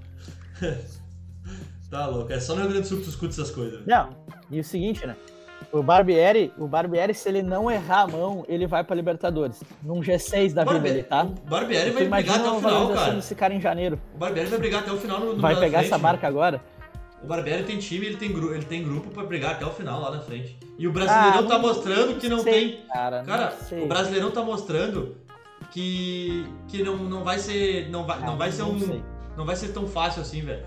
[1.89, 3.83] tá louco, é só no Rio Grande do Sul que tu escuta essas coisas.
[3.87, 4.15] Não,
[4.51, 5.15] e o seguinte, né?
[5.71, 9.61] O Barbieri, o Barbieri, se ele não errar a mão, ele vai pra Libertadores.
[9.83, 11.23] Num G6 da vida dele, tá?
[11.23, 13.17] O Barbieri vai brigar até o final, cara.
[13.17, 13.99] Esse cara em janeiro.
[14.15, 16.61] O Barbieri vai brigar até o final no, no Vai pegar frente, essa barca agora.
[17.21, 20.11] O Barbieri tem time, ele tem, ele tem grupo para brigar até o final lá
[20.11, 20.57] na frente.
[20.77, 22.85] E o Brasileirão ah, tá mostrando que não sei, tem.
[22.87, 25.17] Cara, cara o Brasileirão tá mostrando
[25.71, 29.03] que que não, não vai ser não vai, ah, não vai ser um sei.
[29.35, 30.65] não vai ser tão fácil assim, velho.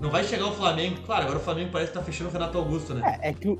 [0.00, 1.00] Não vai chegar o Flamengo.
[1.04, 3.18] Claro, agora o Flamengo parece que tá fechando o Renato Augusto, né?
[3.20, 3.58] É, é que o,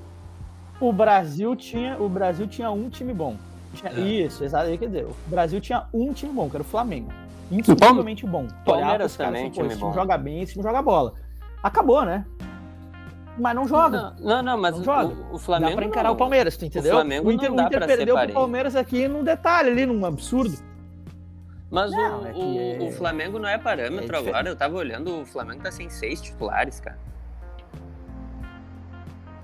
[0.80, 3.36] o Brasil tinha o Brasil tinha um time bom.
[3.74, 4.00] Tinha, é.
[4.00, 4.66] Isso, exato.
[4.78, 7.10] Quer dizer, o Brasil tinha um time bom, que era o Flamengo.
[7.50, 8.46] Incrivelmente bom.
[8.64, 11.14] Palmeiras também, time esse time joga bem, esse time joga bola
[11.62, 12.24] acabou, né?
[13.38, 14.14] Mas não joga.
[14.18, 15.14] Não, não, não mas não joga.
[15.30, 15.70] O, o, Flamengo.
[15.70, 16.14] Dá pra encarar não.
[16.14, 16.92] o Palmeiras, tu entendeu?
[16.92, 20.58] O Flamengo o Inter, o Inter perdeu pro Palmeiras aqui num detalhe ali, num absurdo.
[21.70, 22.88] Mas não, o, é o, é...
[22.88, 24.48] o, Flamengo não é parâmetro é agora.
[24.48, 26.98] Eu tava olhando, o Flamengo tá sem seis titulares, cara.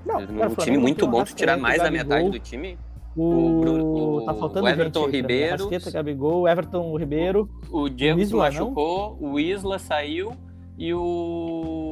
[0.05, 2.79] Não, um time muito bom, se tirar mais da metade do time.
[3.17, 5.69] O, o, o, tá faltando o Everton Ribeiro.
[5.69, 7.49] Rasqueta, Gabigol, o Everton Ribeiro.
[7.71, 9.33] O, o Diego o Isla, machucou, não?
[9.33, 10.33] o Isla saiu
[10.77, 11.84] e o.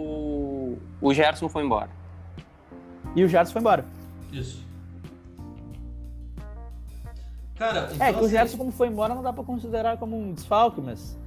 [1.02, 1.90] O Gerson foi embora.
[3.16, 3.84] E o Gerson foi embora.
[4.32, 4.64] Isso.
[7.56, 10.16] Cara, então, é que o assim, Gerson, como foi embora, não dá pra considerar como
[10.16, 11.18] um desfalque, mas.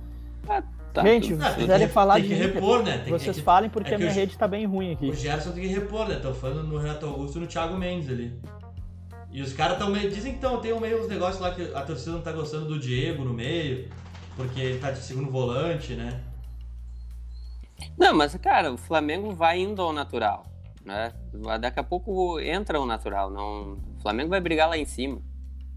[0.48, 1.04] Ah, tá.
[1.04, 2.36] Gente, ah, se quiserem falar tem que de.
[2.36, 3.00] repor, né?
[3.00, 5.10] Tem vocês que, falem porque é a minha o, rede tá bem ruim aqui.
[5.10, 6.16] O Gerson tem que repor, né?
[6.16, 8.40] Tô falando no Renato Augusto e no Thiago Mendes ali.
[9.30, 10.10] E os caras tão meio.
[10.10, 12.80] Dizem que tão, tem meio uns negócios lá que a torcida não tá gostando do
[12.80, 13.90] Diego no meio,
[14.38, 16.22] porque ele tá de segundo volante, né?
[17.98, 20.46] Não, mas, cara, o Flamengo vai indo ao natural,
[20.84, 21.14] né?
[21.60, 23.74] Daqui a pouco entra o natural, não...
[23.98, 25.22] O Flamengo vai brigar lá em cima.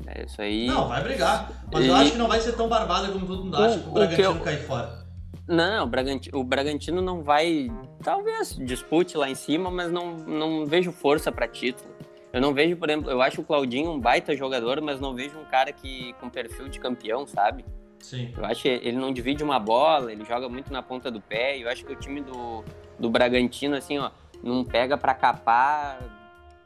[0.07, 0.67] É isso aí.
[0.67, 1.51] Não, vai brigar.
[1.73, 1.89] Mas e...
[1.89, 3.93] eu acho que não vai ser tão barbado como todo mundo acha o, que o
[3.93, 4.41] Bragantino eu...
[4.41, 5.09] cair fora.
[5.47, 7.71] Não, o Bragantino, o Bragantino não vai.
[8.03, 11.89] Talvez dispute lá em cima, mas não, não vejo força para título.
[12.33, 15.39] Eu não vejo, por exemplo, eu acho o Claudinho um baita jogador, mas não vejo
[15.39, 17.65] um cara que com perfil de campeão, sabe?
[18.01, 18.33] Sim.
[18.37, 21.59] Eu acho que ele não divide uma bola, ele joga muito na ponta do pé.
[21.59, 22.65] E eu acho que o time do,
[22.99, 24.11] do Bragantino, assim, ó,
[24.43, 25.99] não pega pra capar.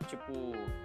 [0.09, 0.33] Tipo,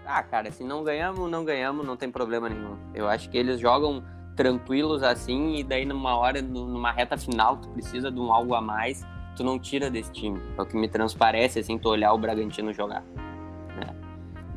[0.05, 2.77] ah, cara, se não ganhamos, não ganhamos, não tem problema nenhum.
[2.93, 4.03] Eu acho que eles jogam
[4.35, 8.61] tranquilos assim, e daí numa hora, numa reta final, tu precisa de um algo a
[8.61, 9.03] mais,
[9.35, 10.39] tu não tira desse time.
[10.57, 13.03] É o que me transparece, assim, tu olhar o Bragantino jogar.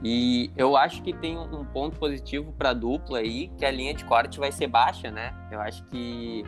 [0.02, 3.92] E eu acho que tem um ponto positivo para a dupla aí, que a linha
[3.92, 5.34] de corte vai ser baixa, né?
[5.50, 6.44] Eu acho que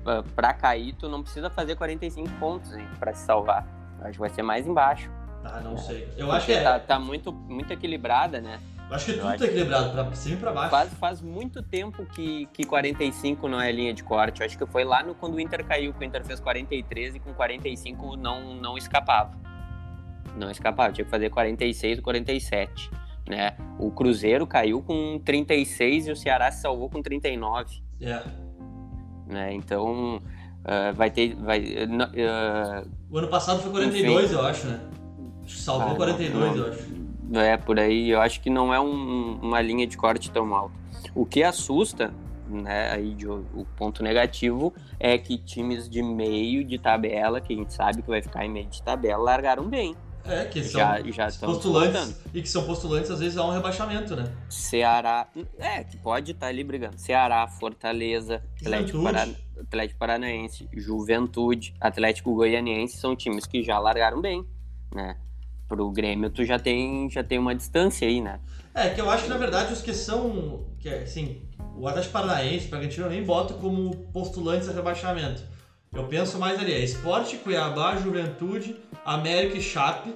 [0.00, 3.66] uh, para cair tu não precisa fazer 45 pontos para se salvar.
[3.98, 5.10] Eu acho que vai ser mais embaixo.
[5.42, 6.04] Ah, não sei.
[6.18, 6.62] Eu Porque acho que é...
[6.62, 8.60] tá, tá, muito, muito equilibrada, né?
[8.90, 10.70] Eu acho que tudo tá equilibrado, para cima e para baixo.
[10.70, 14.40] Faz, faz muito tempo que, que 45 não é linha de corte.
[14.40, 17.14] Eu acho que foi lá no, quando o Inter caiu, que o Inter fez 43
[17.14, 19.49] e com 45 não, não escapava
[20.36, 22.90] não escapava, tinha que fazer 46 ou 47.
[23.28, 23.52] Né?
[23.78, 27.82] O Cruzeiro caiu com 36 e o Ceará se salvou com 39.
[28.00, 28.22] É.
[29.26, 29.54] Né?
[29.54, 31.34] Então, uh, vai ter.
[31.36, 34.34] Vai, uh, o ano passado foi 42, enfim.
[34.34, 34.80] eu acho, né?
[35.46, 37.00] Salvou ah, 42, não, eu acho.
[37.34, 40.74] É, por aí, eu acho que não é um, uma linha de corte tão alta.
[41.14, 42.12] O que assusta,
[42.48, 47.56] né, aí de, o ponto negativo é que times de meio de tabela, que a
[47.56, 49.94] gente sabe que vai ficar em meio de tabela, largaram bem.
[50.30, 52.20] É, que são já, já postulantes.
[52.32, 54.32] E que são postulantes, às vezes, a um rebaixamento, né?
[54.48, 55.26] Ceará.
[55.58, 56.98] É, que pode estar tá ali brigando.
[56.98, 59.34] Ceará, Fortaleza, Atlético, Paran...
[59.58, 64.46] Atlético Paranaense, Juventude, Atlético Goianiense são times que já largaram bem,
[64.94, 65.16] né?
[65.68, 68.40] Pro Grêmio, tu já tem, já tem uma distância aí, né?
[68.74, 70.64] É, que eu acho que na verdade os que são.
[70.78, 71.42] Que, é, assim,
[71.76, 75.42] o Atlético Paranaense, o Bragantino, eu nem boto como postulantes a rebaixamento.
[75.92, 80.14] Eu penso mais ali, é Esporte, Cuiabá, Juventude, América e Chape.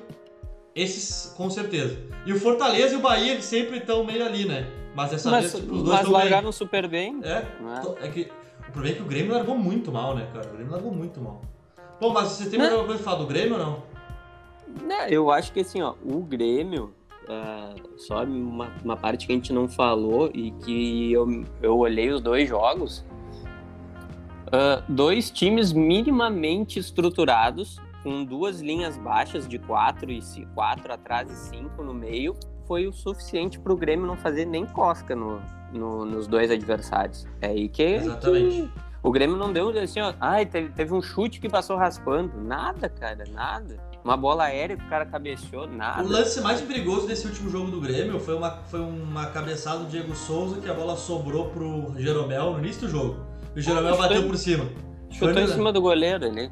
[0.72, 1.99] Esses, com certeza.
[2.25, 4.70] E o Fortaleza e o Bahia sempre estão meio ali, né?
[4.95, 6.53] Mas dessa mas, vez, tipo, os dois Mas largaram bem.
[6.53, 7.20] super bem.
[7.25, 7.45] É,
[8.03, 8.07] é.
[8.07, 8.31] é que,
[8.68, 10.49] o problema é que o Grêmio largou muito mal, né, cara?
[10.49, 11.43] O Grêmio largou muito mal.
[12.01, 13.83] Bom, mas você tem mais alguma coisa pra falar do Grêmio ou não?
[14.87, 16.95] Não, eu acho que assim, ó, o Grêmio,
[17.25, 22.11] uh, só uma, uma parte que a gente não falou e que eu, eu olhei
[22.11, 23.05] os dois jogos,
[24.55, 30.20] uh, dois times minimamente estruturados, com duas linhas baixas de quatro e
[30.55, 32.36] quatro atrás e cinco no meio,
[32.66, 35.40] foi o suficiente para o Grêmio não fazer nem cosca no,
[35.72, 37.26] no, nos dois adversários.
[37.40, 38.62] É aí que, Exatamente.
[38.62, 42.32] Que o Grêmio não deu assim, ó, ai, teve, teve um chute que passou raspando.
[42.40, 43.78] Nada, cara, nada.
[44.02, 46.02] Uma bola aérea que o cara cabeceou, nada.
[46.02, 49.86] O lance mais perigoso desse último jogo do Grêmio foi uma, foi uma cabeçada do
[49.86, 53.34] Diego Souza que a bola sobrou pro Jeromel no início do jogo.
[53.57, 54.68] O Jeromel bateu por cima.
[55.11, 56.50] Chutou em cima do goleiro ali.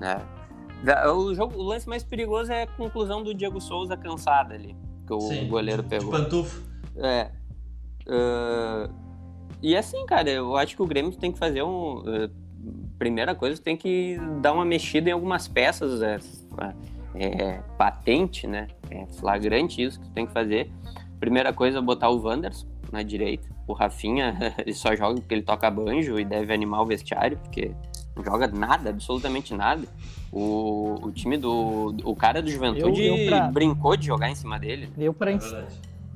[0.00, 1.08] É.
[1.08, 4.76] O, jogo, o lance mais perigoso é a conclusão do Diego Souza cansado ali.
[5.06, 6.12] Que o Sim, goleiro de, pegou.
[6.12, 6.62] De pantufo.
[6.96, 7.30] É.
[8.06, 8.92] Uh,
[9.62, 12.00] e assim, cara, eu acho que o Grêmio tem que fazer um.
[12.00, 12.30] Uh,
[12.98, 16.02] primeira coisa, tem que dar uma mexida em algumas peças.
[16.02, 16.18] É,
[17.14, 18.68] é, patente, né?
[18.90, 20.70] É flagrante isso que tem que fazer.
[21.18, 23.48] Primeira coisa, botar o Wanderson na direita.
[23.66, 27.72] O Rafinha, ele só joga porque ele toca banjo e deve animar o vestiário, porque
[28.16, 29.86] não joga nada, absolutamente nada.
[30.32, 31.94] O, o time do.
[32.04, 33.48] O cara do Juventude eu, eu pra...
[33.48, 34.90] brincou de jogar em cima dele.
[34.98, 35.38] Eu pra é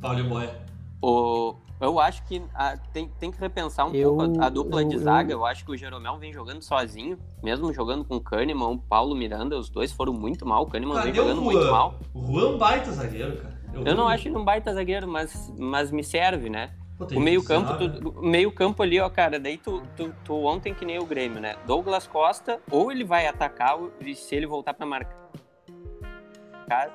[0.01, 0.61] Paulo Boia.
[1.01, 4.83] O, eu acho que a, tem, tem que repensar um eu, pouco a, a dupla
[4.83, 5.33] eu, de zaga.
[5.33, 5.45] Eu...
[5.45, 9.59] acho que o Jeromel vem jogando sozinho, mesmo jogando com o Kahneman, o Paulo Miranda,
[9.59, 10.63] os dois foram muito mal.
[10.63, 11.99] O Kahneman Cadê vem jogando muito mal.
[12.15, 13.62] O Juan é um baita zagueiro, cara.
[13.75, 16.73] Eu, eu não acho ele um baita zagueiro, mas, mas me serve, né?
[17.15, 20.85] o meio campo, tu, meio campo ali, ó, cara, daí tu, tu, tu, ontem que
[20.85, 21.57] nem o Grêmio, né?
[21.67, 25.17] Douglas Costa, ou ele vai atacar, e se ele voltar para marcar,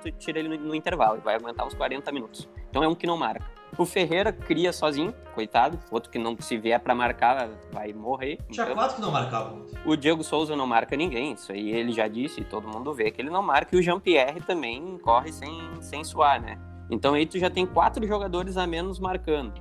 [0.01, 2.47] tu tira ele no, no intervalo, vai aguentar uns 40 minutos.
[2.69, 3.56] Então é um que não marca.
[3.77, 5.79] O Ferreira cria sozinho, coitado.
[5.91, 8.37] Outro que não se vier para marcar vai morrer.
[8.49, 9.65] Tinha então, quatro que não marcavam.
[9.85, 11.33] O Diego Souza não marca ninguém.
[11.33, 13.75] Isso aí ele já disse, todo mundo vê que ele não marca.
[13.75, 16.59] E o Jean-Pierre também corre sem, sem suar, né?
[16.89, 19.53] Então aí tu já tem quatro jogadores a menos marcando.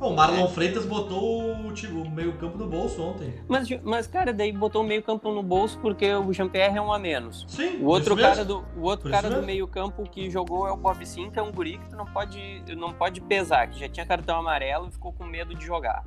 [0.00, 0.48] O Marlon é.
[0.48, 3.34] Freitas botou o, tipo, o meio campo no bolso ontem.
[3.48, 6.92] Mas, mas, cara, daí botou o meio campo no bolso porque o Jean-Pierre é um
[6.92, 7.44] a menos.
[7.48, 10.76] Sim, o outro cara do O outro cara do meio campo que jogou é o
[10.76, 13.88] Bob Sim, que é um guri que tu não pode, não pode pesar, que já
[13.88, 16.04] tinha cartão amarelo e ficou com medo de jogar.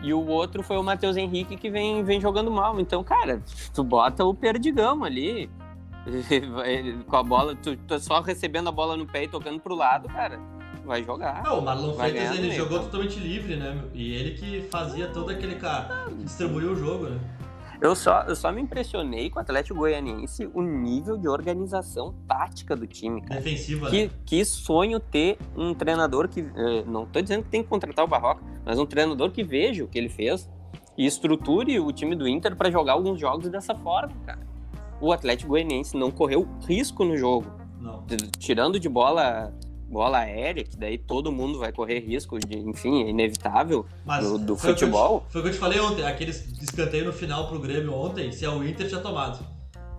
[0.00, 2.78] E o outro foi o Matheus Henrique, que vem, vem jogando mal.
[2.78, 3.42] Então, cara,
[3.74, 5.50] tu bota o Perdigão ali,
[7.06, 10.08] com a bola, tu, tu só recebendo a bola no pé e tocando pro lado,
[10.08, 10.40] cara,
[10.88, 11.44] vai jogar.
[11.44, 13.80] Não, o Marlon Freitas ele jogou totalmente livre, né?
[13.94, 17.20] E ele que fazia todo aquele cara, distribuiu o jogo, né?
[17.80, 22.74] Eu só, eu só me impressionei com o Atlético Goianiense o nível de organização tática
[22.74, 23.40] do time, cara.
[23.40, 23.88] Defensiva.
[23.88, 24.10] Que, né?
[24.26, 26.40] que sonho ter um treinador que.
[26.40, 29.84] Eh, não tô dizendo que tem que contratar o Barroca, mas um treinador que veja
[29.84, 30.50] o que ele fez
[30.96, 34.48] e estruture o time do Inter para jogar alguns jogos dessa forma, cara
[35.00, 37.46] o Atlético Goianiense não correu risco no jogo.
[37.80, 38.04] Não.
[38.38, 39.52] Tirando de bola
[39.88, 44.38] bola aérea, que daí todo mundo vai correr risco, de, enfim, é inevitável Mas do,
[44.38, 45.16] do foi futebol.
[45.16, 47.94] O te, foi o que eu te falei ontem, aquele escanteio no final pro Grêmio
[47.94, 49.44] ontem, se é o Inter tinha tomado.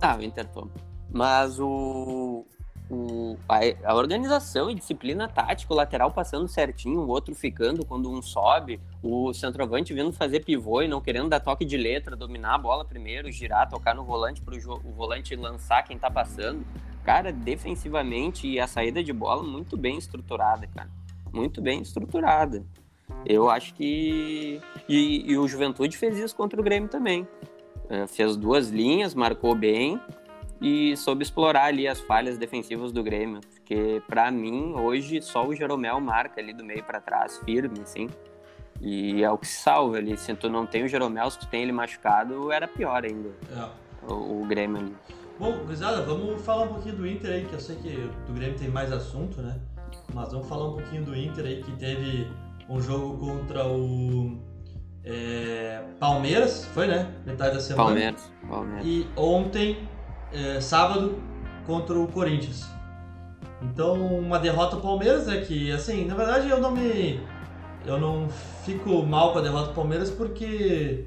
[0.00, 0.70] Ah, o Inter toma.
[1.12, 2.46] Mas o,
[2.88, 8.10] o, a, a, organização e disciplina tática, o lateral passando certinho, o outro ficando quando
[8.10, 12.54] um sobe, o centroavante vindo fazer pivô e não querendo dar toque de letra, dominar
[12.54, 16.64] a bola primeiro, girar, tocar no volante para o volante lançar quem tá passando.
[17.04, 20.90] Cara, defensivamente e a saída de bola muito bem estruturada, cara.
[21.32, 22.64] Muito bem estruturada.
[23.24, 24.60] Eu acho que.
[24.88, 27.26] E, e o Juventude fez isso contra o Grêmio também.
[27.88, 30.00] É, fez duas linhas, marcou bem
[30.60, 35.54] e soube explorar ali as falhas defensivas do Grêmio, porque para mim hoje só o
[35.54, 38.08] Jeromel marca ali do meio para trás, firme, assim.
[38.80, 40.16] E é o que se salva ali.
[40.16, 43.30] Se tu não tem o Jeromel, se tu tem ele machucado, era pior ainda.
[43.50, 44.10] É.
[44.10, 44.94] O, o, Grêmio ali.
[45.40, 48.58] Bom, gurizada, vamos falar um pouquinho do Inter aí, que eu sei que do Grêmio
[48.58, 49.58] tem mais assunto, né?
[50.12, 52.30] Mas vamos falar um pouquinho do Inter aí, que teve
[52.68, 54.38] um jogo contra o
[55.02, 57.10] é, Palmeiras, foi, né?
[57.24, 57.84] Metade da semana.
[57.84, 58.86] Palmeiras, Palmeiras.
[58.86, 59.88] E ontem
[60.30, 61.18] é, sábado
[61.66, 62.68] contra o Corinthians.
[63.62, 67.18] Então, uma derrota do Palmeiras é que, assim, na verdade eu não me.
[67.86, 68.28] Eu não
[68.62, 71.06] fico mal com a derrota do Palmeiras porque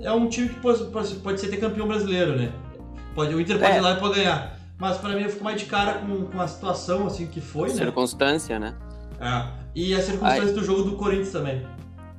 [0.00, 0.82] é um time que pode,
[1.16, 2.50] pode ser ter campeão brasileiro, né?
[3.16, 3.78] Pode, o Inter pode é.
[3.78, 4.58] ir lá e pode ganhar.
[4.78, 7.70] Mas para mim eu fico mais de cara com, com a situação assim que foi,
[7.70, 7.74] né?
[7.74, 8.76] Circunstância, né?
[9.18, 9.48] É.
[9.74, 11.66] E a circunstância Aí, do jogo do Corinthians também.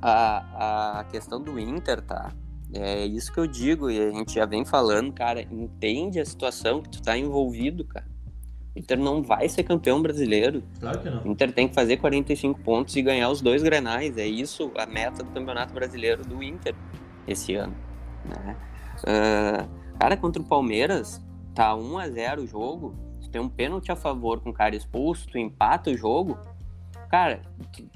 [0.02, 2.32] A, a questão do Inter, tá?
[2.74, 6.82] É isso que eu digo, e a gente já vem falando, cara, entende a situação
[6.82, 8.06] que tu tá envolvido, cara.
[8.74, 10.64] O Inter não vai ser campeão brasileiro.
[10.80, 11.22] Claro que não.
[11.22, 14.18] O Inter tem que fazer 45 pontos e ganhar os dois grenais.
[14.18, 16.74] É isso a meta do Campeonato Brasileiro do Inter
[17.26, 17.74] esse ano.
[18.24, 18.56] Né?
[19.04, 21.20] Uh, cara, contra o Palmeiras,
[21.54, 22.94] tá 1 a 0 o jogo.
[23.20, 26.38] Tu tem um pênalti a favor com o cara expulso, tu empata o jogo.
[27.10, 27.42] Cara,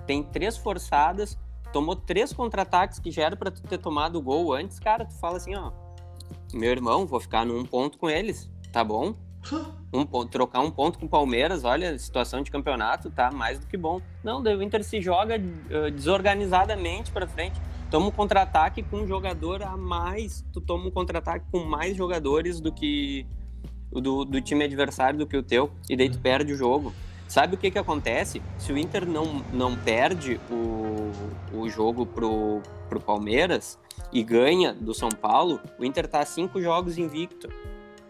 [0.07, 1.39] tem três forçadas,
[1.73, 4.79] tomou três contra-ataques que já era pra tu ter tomado o gol antes.
[4.79, 5.71] Cara, tu fala assim, ó,
[6.53, 9.15] meu irmão, vou ficar num ponto com eles, tá bom?
[9.93, 13.67] Um ponto, trocar um ponto com o Palmeiras, olha, situação de campeonato tá mais do
[13.67, 14.01] que bom.
[14.23, 17.61] Não, o Inter se joga uh, desorganizadamente para frente.
[17.93, 22.59] Toma um contra-ataque com um jogador a mais, tu toma um contra-ataque com mais jogadores
[22.59, 23.27] do que
[23.91, 26.23] do, do time adversário do que o teu, e daí tu uhum.
[26.23, 26.95] perde o jogo.
[27.29, 28.41] Sabe o que que acontece?
[28.57, 31.13] Se o Inter não, não perde o,
[31.55, 33.79] o jogo pro, pro Palmeiras
[34.11, 37.51] e ganha do São Paulo, o Inter tá cinco jogos invicto.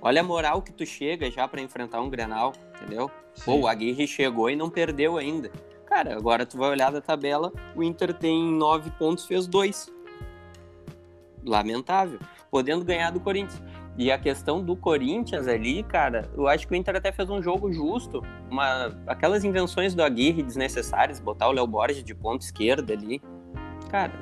[0.00, 3.10] Olha a moral que tu chega já para enfrentar um Grenal, entendeu?
[3.34, 3.44] Sim.
[3.44, 5.50] Pô, o Aguirre chegou e não perdeu ainda.
[5.92, 9.92] Cara, agora tu vai olhar da tabela, o Inter tem nove pontos, fez dois.
[11.44, 12.18] Lamentável.
[12.50, 13.62] Podendo ganhar do Corinthians.
[13.98, 17.42] E a questão do Corinthians ali, cara, eu acho que o Inter até fez um
[17.42, 18.22] jogo justo.
[18.50, 23.20] Uma, aquelas invenções do Aguirre desnecessárias, botar o Léo Borges de ponta esquerda ali.
[23.90, 24.14] Cara,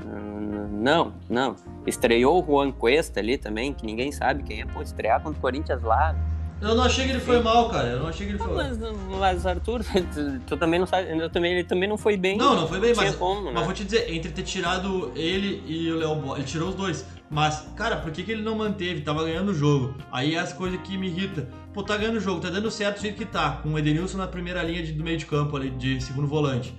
[0.73, 1.55] não, não.
[1.87, 4.67] Estreou o Juan Cuesta ali também, que ninguém sabe quem é.
[4.67, 6.17] Pô, estrear contra o Corinthians lá.
[6.61, 7.89] Eu não achei que ele foi mal, cara.
[7.89, 8.79] Eu não achei que ele foi mas,
[9.19, 9.81] mas, Arthur,
[10.47, 11.11] tu, também não sabe.
[11.19, 12.37] Eu também, ele também não foi bem.
[12.37, 13.53] Não, não foi bem, mas, como, né?
[13.55, 16.37] mas vou te dizer, entre ter tirado ele e o Léo Bo...
[16.37, 17.07] ele tirou os dois.
[17.31, 19.01] Mas, cara, por que, que ele não manteve?
[19.01, 19.95] Tava ganhando o jogo.
[20.13, 21.47] Aí é as coisas que me irritam.
[21.73, 23.61] Pô, tá ganhando o jogo, tá dando certo do jeito que tá.
[23.63, 26.75] Com o Edenilson na primeira linha de, do meio de campo ali, de segundo volante.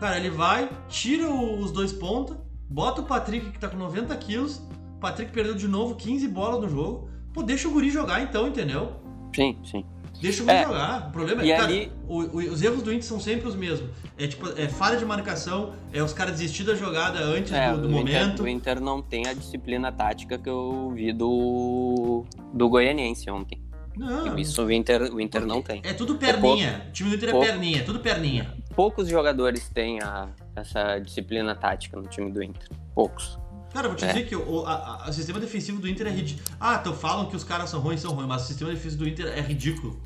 [0.00, 2.36] Cara, ele vai, tira os dois pontas
[2.72, 4.56] Bota o Patrick que tá com 90 quilos.
[4.96, 7.10] O Patrick perdeu de novo 15 bolas no jogo.
[7.30, 9.01] Pô, deixa o Guri jogar então, entendeu?
[9.34, 9.84] Sim, sim.
[10.20, 11.08] Deixa o é, jogar.
[11.08, 11.90] O problema é, cara, ali...
[12.08, 13.90] os erros do Inter são sempre os mesmos.
[14.16, 17.82] É tipo, é falha de marcação, é os caras desistir da jogada antes é, do,
[17.82, 18.34] do momento.
[18.34, 22.24] Inter, o Inter não tem a disciplina tática que eu vi do,
[22.54, 23.60] do Goianiense ontem.
[23.96, 24.38] Não.
[24.38, 25.82] Isso o Inter, o Inter não tem.
[25.84, 26.68] É tudo perninha.
[26.68, 28.54] É pouco, o time do Inter é pouco, perninha, é tudo perninha.
[28.76, 32.68] Poucos jogadores têm a, essa disciplina tática no time do Inter.
[32.94, 33.38] Poucos.
[33.72, 34.08] Cara, vou te é.
[34.08, 36.56] dizer que o, a, a, o sistema defensivo do Inter é ridículo.
[36.60, 39.08] Ah, então falam que os caras são ruins, são ruins, mas o sistema defensivo do
[39.08, 40.00] Inter é ridículo.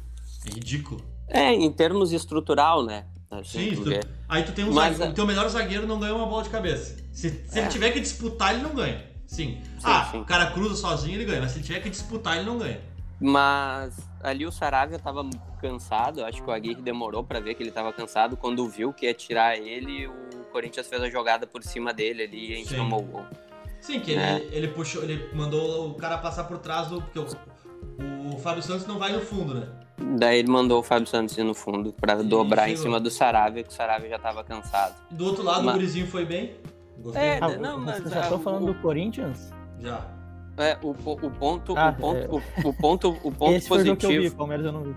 [0.46, 1.04] É ridículo.
[1.28, 3.06] É, em termos estrutural, né?
[3.30, 3.90] Assim, Sim, tu,
[4.28, 6.50] aí tu tem um mas, zagueiro, o teu melhor zagueiro não ganha uma bola de
[6.50, 6.96] cabeça.
[7.12, 7.62] Se, se é.
[7.62, 9.04] ele tiver que disputar, ele não ganha.
[9.26, 9.60] Sim.
[9.64, 10.20] sim ah, sim.
[10.20, 12.80] o cara cruza sozinho, ele ganha, mas se ele tiver que disputar, ele não ganha.
[13.20, 15.28] Mas ali o Saravia tava
[15.60, 18.36] cansado, acho que o Aguirre demorou para ver que ele tava cansado.
[18.36, 22.50] Quando viu que ia tirar ele, o Corinthians fez a jogada por cima dele ali
[22.50, 22.76] e a gente Sim.
[22.76, 23.26] tomou o gol.
[23.86, 24.36] Sim, que é.
[24.36, 27.00] ele, ele puxou, ele mandou o cara passar por trás do.
[27.00, 29.68] Porque o, o Fábio Santos não vai no fundo, né?
[30.18, 33.62] Daí ele mandou o Fábio Santos ir no fundo para dobrar em cima do Saravia,
[33.62, 34.96] que o Saravia já tava cansado.
[35.12, 35.76] Do outro lado, mas...
[35.76, 36.56] o Gurizinho foi bem.
[36.98, 37.22] Gostei.
[37.22, 38.02] É, ah, não, mas.
[38.02, 38.66] Você já tô falando o...
[38.72, 39.52] do Corinthians?
[39.78, 40.04] Já.
[40.58, 42.28] É, o, o ponto, ah, o ponto, é.
[42.28, 44.00] o, o, ponto, o ponto Esse positivo.
[44.00, 44.96] Foi o que eu vi, Palmeiras eu não vi.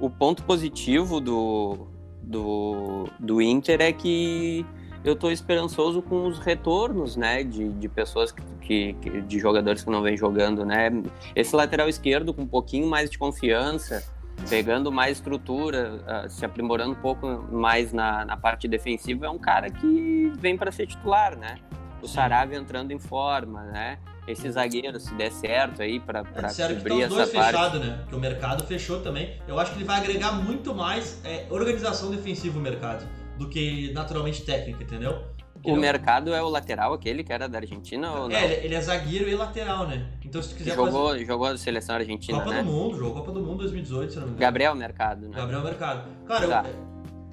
[0.00, 1.86] O ponto positivo do,
[2.22, 4.66] do, do Inter é que
[5.08, 9.90] eu estou esperançoso com os retornos, né, de, de pessoas que, que, de jogadores que
[9.90, 10.90] não vêm jogando, né.
[11.34, 14.02] Esse lateral esquerdo com um pouquinho mais de confiança,
[14.48, 19.38] pegando mais estrutura, uh, se aprimorando um pouco mais na, na parte defensiva, é um
[19.38, 21.56] cara que vem para ser titular, né.
[22.02, 27.02] O Saravia entrando em forma, né esse zagueiro, se der certo aí para é, cobrir
[27.02, 27.52] essa dois parte.
[27.52, 28.04] fechado, né?
[28.08, 29.36] Que o mercado fechou também.
[29.46, 33.06] Eu acho que ele vai agregar muito mais é, organização defensiva o mercado
[33.36, 35.22] do que naturalmente técnica, entendeu?
[35.64, 38.36] O mercado é o lateral, aquele que era da Argentina ou não?
[38.36, 40.06] É, ele é zagueiro e lateral, né?
[40.24, 41.24] Então se tu quiser jogou, fazer...
[41.24, 42.62] Jogou a seleção argentina, Copa né?
[42.62, 44.40] do Mundo, jogou Copa do Mundo 2018, se não me engano.
[44.40, 45.36] Gabriel Mercado, né?
[45.36, 46.08] Gabriel Mercado.
[46.26, 46.64] Cara, tá.
[46.68, 46.74] eu,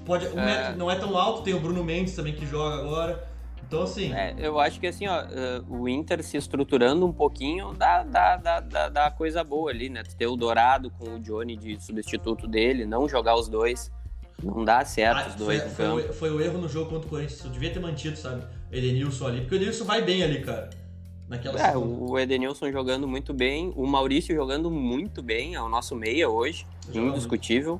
[0.05, 0.75] pode, o é...
[0.75, 3.33] não é tão alto, tem o Bruno Mendes também que joga agora.
[3.67, 4.13] Então, assim.
[4.13, 8.37] É, eu acho que assim, ó, uh, o Inter se estruturando um pouquinho dá, dá,
[8.37, 10.03] dá, dá coisa boa ali, né?
[10.17, 13.91] Ter o Dourado com o Johnny de substituto dele, não jogar os dois.
[14.41, 15.61] Não dá certo ah, os dois.
[15.63, 17.43] Foi, foi, o, foi, o, erro no jogo contra o Corinthians.
[17.43, 18.43] Eu devia ter mantido, sabe?
[18.71, 19.41] Edenilson ali.
[19.41, 20.69] Porque o Edenilson vai bem ali, cara.
[21.27, 25.95] Naquela é, o Edenilson jogando muito bem, o Maurício jogando muito bem, é o nosso
[25.95, 27.79] meia hoje, indiscutível.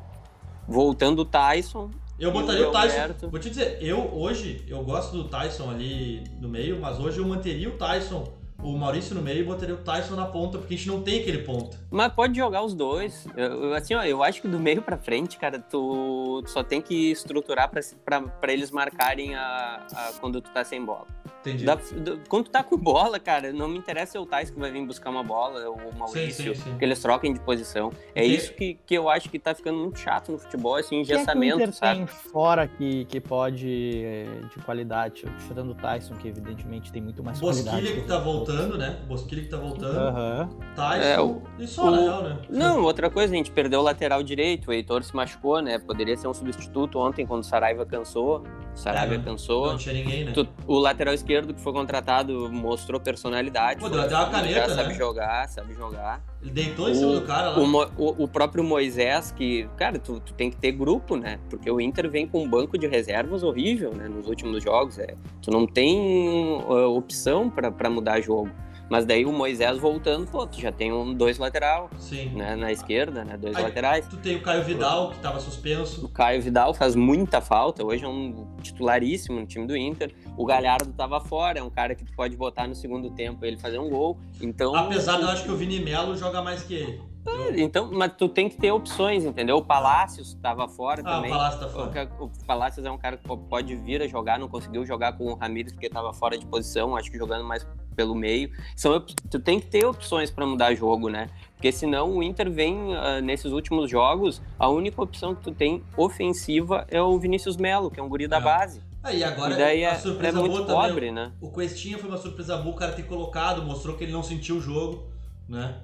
[0.66, 3.30] Voltando o Tyson, eu botaria o, Tyson.
[3.30, 7.28] Vou te dizer, eu hoje, eu gosto do Tyson ali no meio, mas hoje eu
[7.28, 8.32] manteria o Tyson,
[8.64, 11.20] o Maurício no meio e botaria o Tyson na ponta, porque a gente não tem
[11.20, 11.78] aquele ponto.
[11.91, 13.28] Mas pode jogar os dois.
[13.36, 17.11] Eu, assim, ó, eu acho que do meio pra frente, cara, tu, só tem que
[17.11, 21.07] estruturar pra eles marcarem a, a, quando tu tá sem bola.
[21.44, 21.66] Entendi.
[21.66, 24.72] Da, da, quando tu tá com bola, cara, não me interessa o Tais que vai
[24.72, 26.78] vir buscar uma bola, ou o Maurício, sim, sim, sim.
[26.78, 27.91] que eles troquem de posição.
[28.16, 31.58] É isso que, que eu acho que tá ficando muito chato no futebol, esse engessamento,
[31.58, 31.98] Quem é que sabe?
[31.98, 34.26] tem fora que, que pode, eh,
[34.56, 38.02] de qualidade, tirando o Tyson, que evidentemente tem muito mais Bosquilha qualidade.
[38.02, 39.00] que tá voltando, né?
[39.06, 39.98] Bosquilha que tá voltando.
[39.98, 40.48] Uhum.
[40.76, 42.38] Tyson é, o, e só, o, na real, né?
[42.50, 45.78] Não, outra coisa, a gente perdeu o lateral direito, o Heitor se machucou, né?
[45.78, 48.44] Poderia ser um substituto ontem, quando o Saraiva cansou.
[48.74, 49.68] O Saraiva é, cansou.
[49.68, 50.32] Não tinha ninguém, né?
[50.32, 53.80] Tu, o lateral esquerdo que foi contratado mostrou personalidade.
[53.80, 54.76] Pô, deu até uma caneta, né?
[54.76, 56.22] Sabe jogar, sabe jogar.
[56.42, 57.60] Ele deitou em cima do cara lá.
[57.60, 57.64] O,
[57.98, 61.40] o, o, próprio Moisés, que, cara, tu, tu tem que ter grupo, né?
[61.50, 64.08] Porque o Inter vem com um banco de reservas horrível, né?
[64.08, 65.00] Nos últimos jogos.
[65.00, 68.52] É, tu não tem uh, opção para mudar jogo.
[68.90, 72.30] Mas daí o Moisés voltando, pô, tu já tem um, dois lateral, Sim.
[72.30, 74.08] né, na esquerda, né, dois Aí, laterais.
[74.08, 76.06] Tu tem o Caio Vidal, que tava suspenso.
[76.06, 80.14] O Caio Vidal faz muita falta, hoje é um titularíssimo no time do Inter.
[80.38, 83.58] O Galhardo tava fora, é um cara que tu pode botar no segundo tempo ele
[83.58, 84.18] fazer um gol.
[84.42, 87.14] Então, apesar de eu acho que o Vini Melo joga mais que ele.
[87.26, 89.58] É, então, mas tu tem que ter opções, entendeu?
[89.58, 91.32] O Palácios estava fora ah, também.
[91.32, 92.12] O Palácio tá fora.
[92.20, 95.32] O, o Palácios é um cara que pode vir a jogar, não conseguiu jogar com
[95.32, 98.52] o Ramires porque estava fora de posição, acho que jogando mais pelo meio.
[98.76, 101.30] São, tu tem que ter opções para mudar jogo, né?
[101.56, 105.82] Porque senão o Inter vem uh, nesses últimos jogos, a única opção que tu tem
[105.96, 108.41] ofensiva é o Vinícius Melo, que é um guri da é.
[108.41, 108.82] base.
[109.02, 111.12] Ah, e agora e daí a é, surpresa é muito boa pobre, também.
[111.12, 111.32] né?
[111.41, 114.58] O Questinha foi uma surpresa boa, o cara ter colocado, mostrou que ele não sentiu
[114.58, 115.10] o jogo,
[115.48, 115.82] né?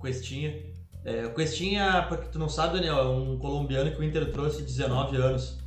[0.00, 0.54] Questinha.
[1.04, 4.30] É, o Questinha, pra que tu não sabe, Daniel, é um colombiano que o Inter
[4.32, 5.58] trouxe 19 anos.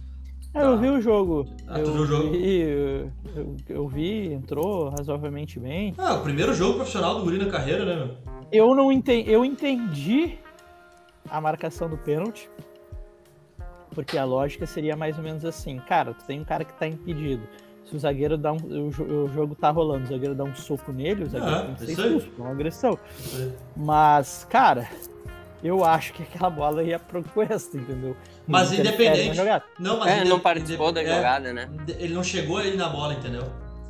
[0.53, 1.47] É, eu vi o jogo.
[1.67, 2.31] Ah, eu tu viu o jogo?
[2.31, 5.95] Vi, eu, eu, eu, vi, entrou razoavelmente bem.
[5.97, 8.17] Ah, o primeiro jogo profissional do Guri na carreira, né, meu?
[8.51, 9.31] Eu não entendi.
[9.31, 10.37] Eu entendi
[11.29, 12.49] a marcação do pênalti.
[13.95, 16.87] Porque a lógica seria mais ou menos assim, cara, tu tem um cara que tá
[16.87, 17.43] impedido.
[17.85, 18.57] Se o zagueiro dá um.
[18.57, 21.75] O, o jogo tá rolando, o zagueiro dá um soco nele, o zagueiro ah, tem
[21.75, 22.97] que ser expulso, uma agressão.
[23.75, 24.87] Mas, cara,
[25.63, 28.15] eu acho que aquela bola ia pro Cuesta, entendeu?
[28.45, 29.39] Mas não independente.
[29.79, 31.69] Não, mas é, não participou da jogada, é, né?
[31.97, 33.43] Ele não chegou aí na bola, entendeu?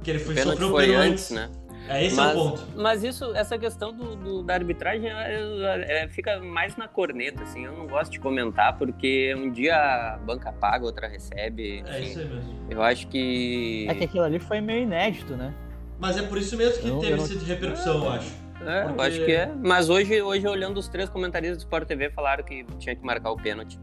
[0.04, 1.50] Que ele foi sofreu foi antes, né?
[1.88, 2.68] É esse mas, é o ponto.
[2.76, 7.66] Mas isso, essa questão do, do da arbitragem é, é, fica mais na corneta, assim.
[7.66, 11.80] Eu não gosto de comentar porque um dia a banca paga, outra recebe.
[11.80, 12.68] Enfim, é isso aí mesmo.
[12.70, 13.86] Eu acho que.
[13.90, 15.54] É que aquilo ali foi meio inédito, né?
[16.00, 17.46] Mas é por isso mesmo que eu, teve essa não...
[17.46, 18.43] repercussão, eu acho.
[18.62, 19.00] É, porque...
[19.00, 19.52] eu acho que é.
[19.62, 23.32] Mas hoje, hoje, olhando os três comentaristas do Sport TV, falaram que tinha que marcar
[23.32, 23.80] o pênalti.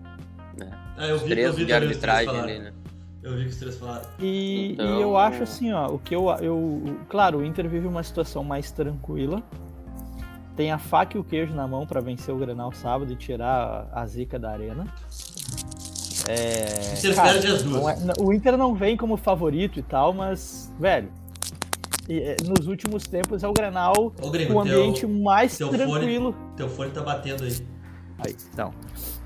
[0.56, 0.70] Né?
[0.98, 2.72] É, eu os vi, três eu vi de arbitragem ali, né?
[3.22, 4.06] Eu vi que os três falaram.
[4.18, 4.98] E, então...
[4.98, 6.98] e eu acho assim, ó, o que eu, eu.
[7.08, 9.42] Claro, o Inter vive uma situação mais tranquila.
[10.56, 13.88] Tem a faca e o queijo na mão para vencer o Granal sábado e tirar
[13.92, 14.86] a zica da arena.
[16.28, 18.08] É, cara, as duas.
[18.08, 21.10] É, o Inter não vem como favorito e tal, mas, velho,
[22.44, 26.32] nos últimos tempos é o Granal Ô, com o ambiente teu, mais teu tranquilo.
[26.32, 27.66] Fone, teu fone tá batendo aí.
[28.18, 28.72] Aí, então.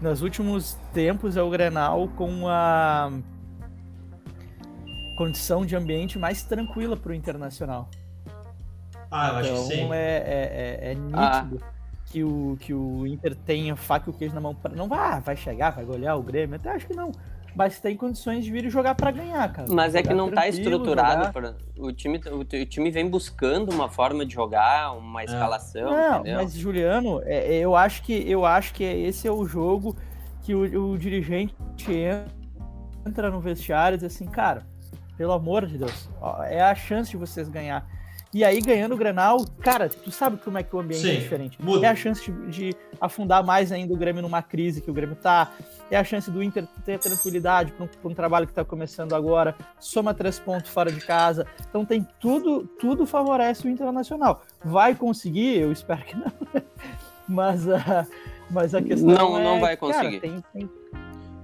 [0.01, 3.11] Nos últimos tempos é o Grenal com a
[5.17, 7.89] condição de ambiente mais tranquila para o Internacional.
[9.11, 9.93] Ah, eu acho então, que sim.
[9.93, 11.73] É, é, é, é nítido ah.
[12.07, 14.55] que, o, que o Inter tenha faca e o queijo na mão.
[14.55, 16.57] Pra, não vai, vai chegar, vai golear o Grêmio.
[16.57, 17.13] Até acho que não
[17.55, 19.69] mas tem condições de vir jogar para ganhar, cara.
[19.71, 21.33] Mas é que não tá estruturado.
[21.33, 21.55] Pra...
[21.79, 25.25] O, time, o, time vem buscando uma forma de jogar, uma é.
[25.25, 25.91] escalação.
[25.91, 26.37] Não, entendeu?
[26.37, 29.97] mas Juliano, é, é, eu acho que eu acho que esse é o jogo
[30.43, 31.55] que o, o dirigente
[33.07, 34.67] entra no vestiário e diz assim, cara,
[35.17, 37.87] pelo amor de Deus, ó, é a chance de vocês ganhar.
[38.35, 41.17] E aí, ganhando o Grenal, cara, tu sabe como é que o ambiente é Sim,
[41.19, 41.63] é diferente.
[41.63, 41.87] Muda.
[41.87, 45.15] É a chance de, de, afundar mais ainda o Grêmio numa crise que o Grêmio
[45.15, 45.53] tá.
[45.89, 49.55] É a chance do Inter ter tranquilidade para um, um, trabalho que tá começando agora.
[49.79, 51.47] Soma três pontos fora de casa.
[51.71, 54.43] Então tem tudo, tudo favorece o Internacional.
[54.65, 55.61] Vai conseguir?
[55.61, 56.33] Eu espero que não.
[57.29, 58.05] mas, a,
[58.51, 60.19] mas a questão não, é, não vai conseguir.
[60.19, 60.71] Cara, tem, tem...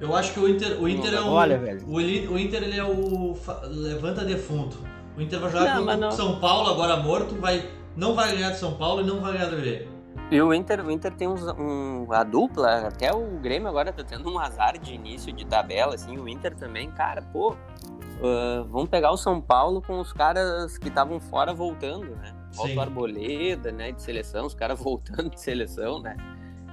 [0.01, 1.29] Eu acho que o Inter, o Inter é o.
[1.29, 1.87] Olha, velho.
[1.87, 3.37] O, o Inter ele é o.
[3.69, 4.79] Levanta defunto.
[5.21, 8.53] O Inter vai jogar não, com o São Paulo agora morto, vai, não vai ganhar
[8.53, 9.87] de São Paulo e não vai ganhar do Grêmio.
[10.31, 14.03] E o Inter, o Inter tem uns, um, a dupla, até o Grêmio agora tá
[14.03, 18.89] tendo um azar de início de tabela, assim, o Inter também, cara, pô, uh, vamos
[18.89, 22.35] pegar o São Paulo com os caras que estavam fora voltando, né?
[22.55, 26.17] Volta o Arboleda, né, de seleção, os caras voltando de seleção, né?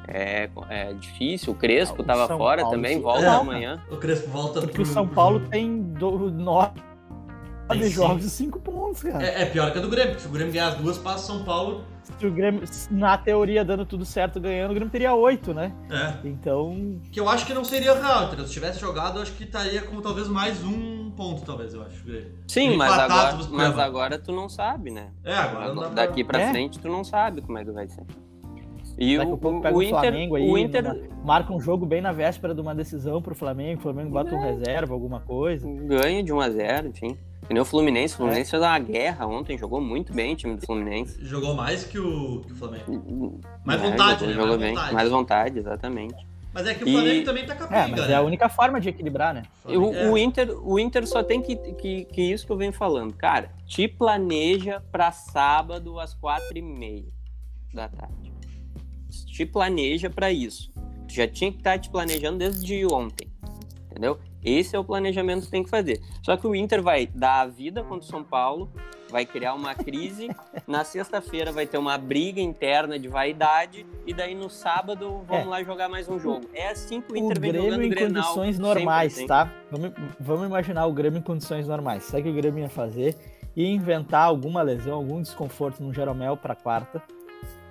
[0.07, 3.83] É, é difícil, o Crespo ah, o tava São fora Paulo, também, volta é, amanhã.
[3.91, 4.83] O Crespo volta Porque pro...
[4.83, 6.86] o São Paulo tem do, nove
[7.75, 9.25] nove jogos e cinco pontos, cara.
[9.25, 11.27] É, é, pior que a do Grêmio, porque se o Grêmio ganhar as duas, passa
[11.27, 11.83] São Paulo.
[12.19, 15.73] Se o Grêmio, na teoria, dando tudo certo, ganhando, o Grêmio teria oito, né?
[15.91, 16.27] É.
[16.27, 16.99] Então.
[17.11, 18.45] Que eu acho que não seria real, entendeu?
[18.47, 21.11] Se tivesse jogado, eu acho que estaria como talvez mais um.
[21.11, 22.05] ponto, talvez, eu acho.
[22.47, 25.09] Sim, mas agora, mas agora tu não sabe, né?
[25.23, 26.51] É, agora não Daqui pra, pra é?
[26.51, 28.03] frente tu não sabe como é que vai ser.
[28.97, 31.53] E Daqui o, a pouco pega o, o Inter, Flamengo aí, o Inter numa- marca
[31.53, 34.93] um jogo bem na véspera de uma decisão pro Flamengo, o Flamengo bota um reserva,
[34.93, 35.67] alguma coisa.
[35.69, 37.17] ganha de 1 a 0 enfim.
[37.45, 38.13] Que nem o Fluminense.
[38.13, 38.17] O É.
[38.17, 41.17] Fluminense fez uma guerra ontem, jogou muito bem o time do Fluminense.
[41.23, 43.39] Jogou mais que o, que o Flamengo.
[43.63, 44.33] Mais É, vontade, jogou, né?
[44.33, 44.73] jogou Mais bem.
[44.75, 44.93] vontade.
[44.93, 46.27] Mais vontade, exatamente.
[46.53, 48.11] Mas é que o E- Flamengo também tá capenga, É, mas né?
[48.13, 49.43] é a única forma de equilibrar, né?
[49.67, 50.09] E o, É.
[50.09, 53.13] o Inter, o Inter só tem que, que, que isso que eu venho falando.
[53.13, 57.05] Cara, te planeja pra sábado às quatro e meia
[57.73, 58.33] da tarde.
[59.27, 60.71] Te planeja pra isso.
[61.07, 63.31] Tu já tinha que estar te planejando desde ontem.
[63.91, 64.17] Entendeu?
[64.47, 66.01] Esse é o planejamento que tem que fazer.
[66.23, 68.69] Só que o Inter vai dar a vida contra o São Paulo,
[69.09, 70.29] vai criar uma crise.
[70.67, 73.85] Na sexta-feira vai ter uma briga interna de vaidade.
[74.05, 75.49] E daí no sábado vamos É.
[75.49, 76.45] lá jogar mais um jogo.
[76.53, 78.23] É assim que o O Inter vem Grêmio em Grenal.
[78.23, 79.27] condições sempre normais, assim.
[79.27, 79.51] tá?
[79.71, 82.03] Vamos, vamos imaginar o Grêmio em condições normais.
[82.03, 83.15] Sabe o que o Grêmio ia fazer?
[83.55, 87.01] Ia inventar alguma lesão, algum desconforto no Jeromel pra quarta,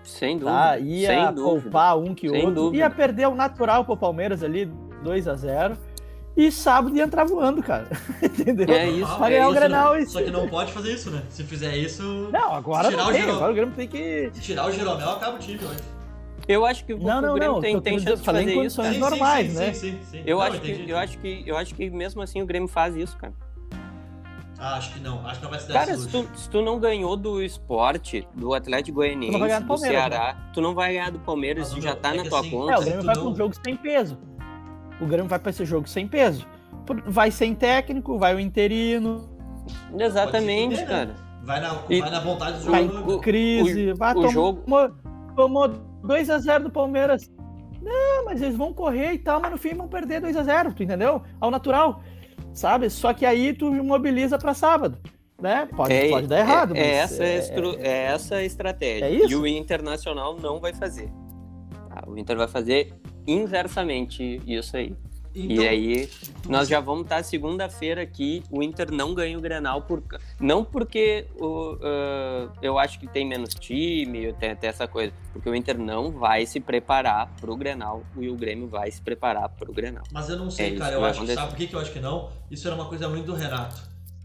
[0.02, 0.56] Sem dúvida.
[0.56, 0.78] tá?
[0.78, 1.62] Ia sem dúvida.
[1.70, 2.54] poupar um que Sem outro.
[2.54, 2.76] dúvida.
[2.84, 4.66] Ia perder o natural pro Palmeiras ali,
[5.02, 5.76] 2 a 0
[6.36, 7.88] E sábado ia entrar voando, cara.
[8.22, 8.74] Entendeu?
[8.74, 9.10] É isso.
[9.10, 11.22] Ah, Vai ganhar o isso Grenal não- e- Só que não pode fazer isso, né?
[11.30, 13.20] Se fizer isso, Não, agora Tirar não o tem.
[13.22, 13.36] Jeromel.
[13.36, 14.30] Agora o Grêmio tem que.
[14.34, 15.80] se tirar o Jeromel, acaba o time hoje.
[16.46, 18.54] Eu acho que o, Não, o não, Grêmio não, tem, tem chance de fazer isso.
[18.54, 18.98] condições cara.
[19.10, 19.72] normais, sim, né?
[19.72, 20.22] Sim, sim, sim.
[20.26, 20.90] Eu, Não, acho que, entendi.
[20.90, 23.32] eu, acho que, eu acho que mesmo assim o Grêmio faz isso, cara.
[24.58, 25.26] Ah, acho que não.
[25.26, 28.26] Acho que não vai se dar Cara, se tu, se tu não ganhou do esporte,
[28.34, 29.88] do Atlético Goianiense, do do Palmeiras, né?
[30.10, 32.50] Ceará, tu não vai ganhar do Palmeiras, tu ô, já tá é na tua assim,
[32.50, 32.72] conta.
[32.72, 34.18] É, o se Grêmio vai não- com um jogo sem peso.
[35.00, 36.46] O Grêmio vai pra esse jogo sem peso.
[37.06, 39.28] Vai sem técnico, vai o interino,
[39.98, 40.94] Exatamente, fuder, né?
[41.06, 41.14] cara.
[41.42, 43.14] Vai na, E- vai na vontade do vai jogador.
[43.16, 44.28] o- crise, vai o tomar.
[44.30, 44.62] jogo-
[45.36, 45.68] Tomou
[46.02, 47.30] 2x0 do Palmeiras.
[47.82, 51.22] Não, mas eles vão correr e tal, mas no fim vão perder 2x0, tu entendeu?
[51.40, 52.00] Ao natural.
[52.54, 52.88] Sabe?
[52.88, 54.98] Só que aí tu mobiliza pra sábado.
[55.40, 55.68] Né?
[55.76, 56.74] Pode, É, pode dar errado.
[56.74, 59.04] É, mas é essa, é- estru- é essa a estratégia.
[59.04, 59.30] É isso?
[59.30, 61.10] E o Internacional não vai fazer.
[61.90, 62.02] tá?
[62.06, 62.94] O Inter vai fazer
[63.26, 64.94] inversamente isso aí.
[65.38, 66.10] Então, E aí,
[66.48, 68.42] nós já vamos estar segunda-feira aqui.
[68.50, 70.02] O Inter não ganha o Grenal, por,
[70.40, 75.12] não porque o, ah, eu acho que tem menos time, tem, tem essa coisa.
[75.34, 79.50] Porque o Inter não vai se preparar pro Grenal e o Grêmio vai se preparar
[79.50, 80.04] pro Grenal.
[80.10, 80.94] Mas eu não É sei, isso cara.
[80.94, 81.34] Eu acho acontecer.
[81.38, 82.30] sabe por que, que eu acho que não?
[82.50, 83.78] Isso era uma coisa muito do Renato.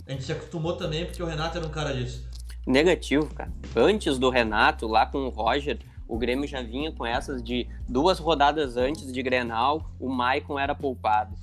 [0.07, 2.25] A gente se acostumou também porque o Renato era um cara disso.
[2.65, 3.51] Negativo, cara.
[3.75, 5.77] Antes do Renato, lá com o Roger,
[6.14, 10.76] o Grêmio já vinha com essas de duas rodadas antes de Grenal, o Maicon era
[10.76, 11.34] poupado.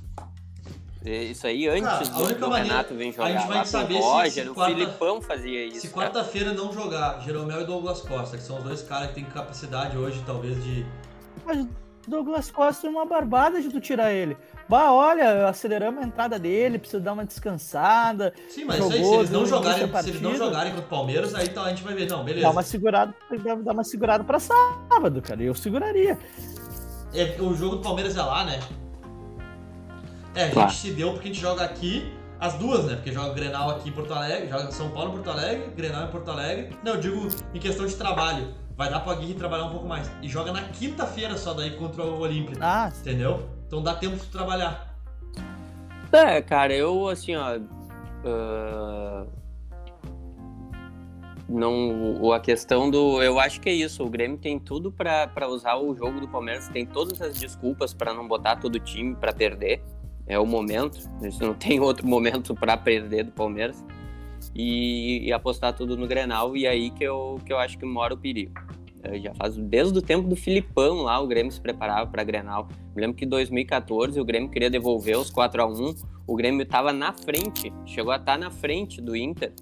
[1.05, 3.65] É, Isso aí antes Cara, a do, do maneira- Renato vir a gente jogar vai
[3.65, 5.81] saber o se- Roger, se o quarta- Filipão fazia isso.
[5.81, 9.25] Se quarta-feira não jogar Jeromel e Douglas Costa, que são os dois caras que têm
[9.25, 10.85] capacidade hoje, talvez, de.
[11.47, 11.67] Mas
[12.07, 14.37] Douglas Costa é uma barbada de tu tirar ele.
[14.69, 18.35] Bah, olha, aceleramos a entrada dele, precisa dar uma descansada.
[18.51, 20.89] Sim, mas isso aí, se Jogou, eles não jogarem, se eles não jogarem contra o
[20.89, 22.09] Palmeiras, aí tá, a gente vai ver.
[22.09, 22.47] Não, beleza.
[22.47, 23.15] Dá uma segurada,
[23.65, 25.43] dá uma segurada pra sábado, cara.
[25.43, 26.19] Eu seguraria.
[27.15, 28.61] É, o jogo do Palmeiras é lá, né?
[30.35, 30.71] É, a gente Claro.
[30.73, 32.95] se deu porque a gente joga aqui as duas, né?
[32.97, 36.11] Porque joga Grenal aqui em Porto Alegre, joga São Paulo em Porto Alegre, Grenal em
[36.11, 36.77] Porto Alegre.
[36.85, 38.55] Não, eu digo em questão de trabalho.
[38.77, 40.09] Vai dar pro Aguirre trabalhar um pouco mais.
[40.23, 42.57] E joga na quinta-feira só daí contra o Olímpia.
[42.61, 43.49] Ah, Entendeu?
[43.69, 44.97] Então dá tempo de trabalhar.
[46.11, 47.61] É, cara, eu assim, ó.
[48.25, 49.27] ah,
[51.49, 53.23] não, a questão do.
[53.23, 54.03] Eu acho que é isso.
[54.05, 58.13] O Grêmio tem tudo pra usar o jogo do Palmeiras, tem todas as desculpas pra
[58.13, 59.83] não botar todo o time pra perder.
[60.27, 60.99] É o momento.
[61.23, 63.85] Gente não tem outro momento pra perder do Palmeiras.
[64.55, 66.57] E, e apostar tudo no Grenal.
[66.57, 68.53] E aí que eu, que eu acho que mora o perigo.
[69.17, 72.69] Já faz desde o tempo do Filipão lá, o Grêmio se preparava pra Grenal.
[72.95, 75.95] Lembro que em 2014 o Grêmio queria devolver os 4 a 1
[76.27, 79.53] O Grêmio estava na frente, chegou a estar na frente do Inter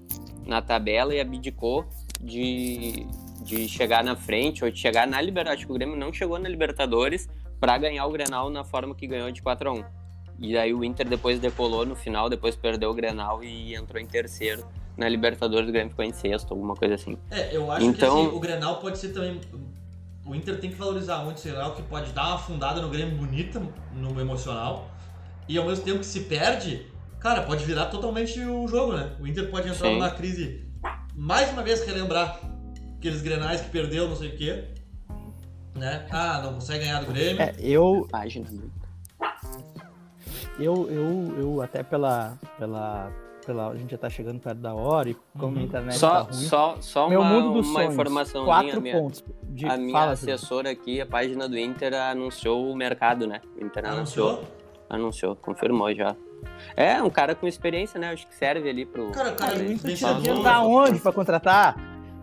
[0.45, 1.85] na tabela e abdicou
[2.21, 3.05] de,
[3.43, 5.59] de chegar na frente ou de chegar na Libertadores.
[5.59, 7.27] Acho que o Grêmio não chegou na Libertadores
[7.59, 9.83] para ganhar o Grenal na forma que ganhou de 4 a 1
[10.39, 14.05] E aí o Inter depois decolou no final, depois perdeu o Grenal e entrou em
[14.05, 14.65] terceiro.
[14.97, 17.17] Na Libertadores o Grêmio ficou em sexto, alguma coisa assim.
[17.29, 19.39] É, eu acho Então- que assim, o Grenal pode ser também.
[20.25, 23.15] O Inter tem que valorizar muito esse Grenal, que pode dar uma afundada no Grêmio
[23.15, 23.61] bonita
[23.93, 24.89] no emocional.
[25.47, 26.85] E ao mesmo tempo que se perde,
[27.19, 29.15] cara, pode virar totalmente o jogo, né?
[29.21, 29.93] O Inter pode entrar Sim.
[29.93, 30.65] numa crise.
[31.15, 32.39] Mais uma vez relembrar
[32.97, 34.65] aqueles grenais que perdeu, não sei o quê.
[35.75, 36.07] Né?
[36.09, 37.39] Ah, não consegue ganhar do Grêmio.
[37.41, 38.47] é, eu, Página
[40.59, 43.11] eu, eu, eu até pela, pela,
[43.47, 43.69] pela.
[43.69, 45.61] A gente já tá chegando perto da hora e como Uhum.
[45.63, 46.33] a internet tá Só, ruim.
[46.33, 47.93] só, só Meu uma, mundo dos uma sonhos.
[47.93, 48.45] informaçãozinha.
[48.45, 49.23] Quatro a minha, pontos.
[49.43, 53.41] De, a minha fala, assessora aqui, a página do Inter anunciou o mercado, né?
[53.59, 54.29] O Inter anunciou.
[54.29, 54.57] Anunciou?
[54.89, 56.15] Anunciou, confirmou já.
[56.75, 58.11] É, um cara com experiência, né?
[58.11, 59.09] Acho que serve ali pro.
[59.11, 61.75] Cara, cara, o Inter tinha tá onde pra contratar?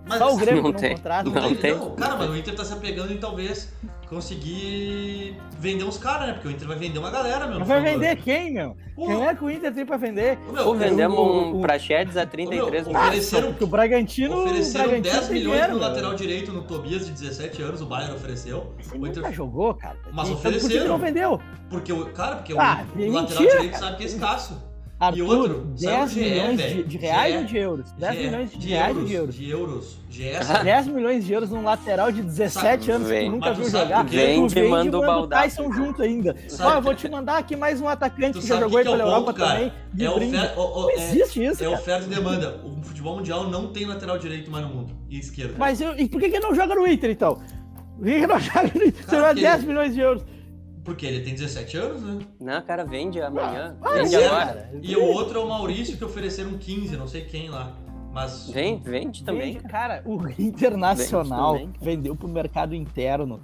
[0.07, 1.29] Mas Só o Grêmio não, não tem, contrata.
[1.31, 1.75] Não, não, tem.
[1.75, 3.73] Não, cara, mas o Inter tá se apegando em talvez
[4.07, 6.33] conseguir vender uns caras, né?
[6.35, 7.59] Porque o Inter vai vender uma galera, meu.
[7.59, 8.77] Mas vai vender quem, meu?
[8.97, 10.39] Quem é que o Inter tem pra vender?
[10.53, 13.07] Meu, Pô, vendemos um Prachedes a 33 milhões.
[13.07, 14.43] Ofereceram, porque o Bragantino.
[14.43, 17.87] Ofereceram o Bragantino 10 milhões dinheiro, no lateral direito no Tobias de 17 anos, o
[17.87, 18.75] Bayern ofereceu.
[18.81, 19.97] Você o Inter nunca jogou, cara.
[20.13, 20.69] Mas ofereceram.
[20.69, 21.41] Por que não vendeu?
[21.71, 23.85] Porque, cara, porque ah, o, o lateral direito cara.
[23.85, 24.74] sabe que é escasso.
[24.99, 27.93] Arthur, e outro, 10 milhões de, de, reais ou de euros?
[27.93, 29.35] 10 milhões de, de reais euros, ou de euros?
[29.37, 30.05] De euros.
[30.15, 30.49] GS.
[30.63, 34.05] 10 milhões de euros num lateral de 17 anos que tu nunca viu jogar.
[34.05, 36.37] Vende, tu manda o Tyson junto ainda.
[36.61, 39.03] Ó, eu vou te mandar aqui mais um atacante que já jogou aí pela é
[39.03, 39.73] Europa ponto, também.
[39.99, 42.61] É oferta, não existe isso, É oferta e demanda.
[42.65, 44.95] O futebol mundial não tem lateral direito mais no mundo.
[45.11, 45.55] E esquerda.
[45.59, 47.41] Mas eu, e por que, que não joga no Inter, então?
[47.97, 49.05] Por que, que não joga no Inter?
[49.05, 50.25] Você vai 10 milhões de euros.
[50.85, 52.19] Porque ele tem 17 anos, né?
[52.39, 53.77] Não, cara, vende amanhã.
[53.81, 54.71] Ah, vende é, agora.
[54.83, 57.73] E o outro é o Maurício, que ofereceram 15, não sei quem lá.
[58.13, 58.51] Mas.
[58.51, 59.55] Vem, vende também.
[59.55, 63.41] Vende, cara, o Internacional vende vendeu pro mercado interno.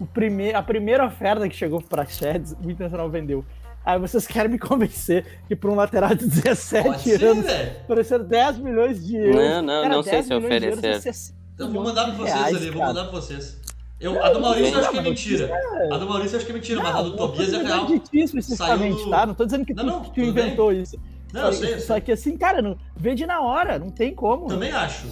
[0.00, 3.44] O primeir, a primeira oferta que chegou para Sheds, o Internacional vendeu.
[3.84, 7.44] Aí vocês querem me convencer que para um lateral de 17 anos
[7.84, 9.36] ofereceram 10 milhões de euros.
[9.36, 11.06] Não, não, cara, não sei se oferecer.
[11.06, 11.12] É
[11.54, 13.60] então vou mandar para vocês reais, ali, vou mandar para vocês.
[14.00, 15.50] Eu, a do Maurício eu acho que é mentira.
[15.90, 17.84] A do Maurício eu acho que é mentira, mas a do Tobias é real.
[17.84, 19.26] É difícil especificamente, tá?
[19.26, 20.82] Não tô dizendo que tu, não, tu inventou bem.
[20.82, 20.98] isso.
[21.32, 24.46] Não, só, eu sei, só que assim, cara, não, vende na hora, não tem como.
[24.46, 25.06] Também acho.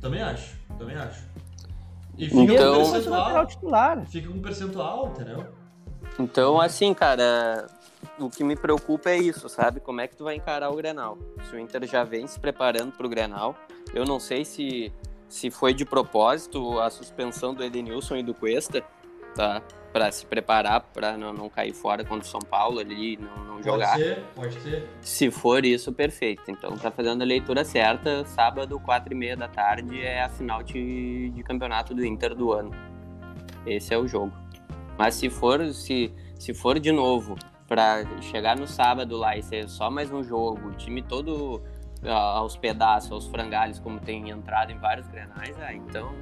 [0.00, 0.56] Também acho.
[0.78, 1.22] Também acho.
[2.16, 3.46] E fica então, com um percentual.
[3.46, 4.06] Titular.
[4.06, 5.46] Fica com um percentual, entendeu?
[6.18, 7.66] Então, assim, cara,
[8.18, 9.80] o que me preocupa é isso, sabe?
[9.80, 11.18] Como é que tu vai encarar o Grenal?
[11.48, 13.56] Se o Inter já vem se preparando pro Grenal,
[13.92, 14.92] eu não sei se
[15.28, 18.82] se foi de propósito a suspensão do Edenilson e do Cuesta,
[19.34, 19.62] tá?
[19.92, 23.62] Para se preparar para não, não cair fora contra o São Paulo ali, não, não
[23.62, 23.92] jogar.
[23.92, 24.88] Pode ser, pode ser.
[25.00, 26.50] Se for isso, perfeito.
[26.50, 28.24] Então tá fazendo a leitura certa.
[28.24, 32.52] Sábado, quatro e meia da tarde, é a final de, de campeonato do Inter do
[32.52, 32.72] ano.
[33.64, 34.32] Esse é o jogo.
[34.98, 39.68] Mas se for, se, se for de novo para chegar no sábado lá e ser
[39.68, 41.62] só mais um jogo, o time todo
[42.10, 46.12] aos pedaços, aos frangalhos, como tem entrado em vários grenais, ah, então,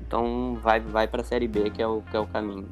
[0.00, 2.68] então vai, vai para a Série B, que é o, que é o caminho.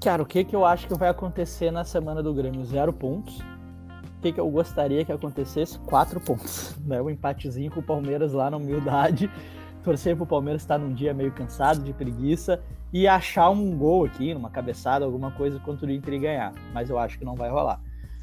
[0.00, 2.64] Cara, o que, que eu acho que vai acontecer na semana do Grêmio?
[2.64, 3.40] Zero pontos.
[3.40, 5.78] O que, que eu gostaria que acontecesse?
[5.80, 6.76] Quatro pontos.
[6.88, 7.02] Né?
[7.02, 9.30] Um empatezinho com o Palmeiras lá na humildade.
[9.84, 12.62] Torcer pro Palmeiras estar num dia meio cansado, de preguiça,
[12.92, 16.52] e achar um gol aqui, numa cabeçada, alguma coisa contra o Inter e ganhar.
[16.72, 17.80] Mas eu acho que não vai rolar.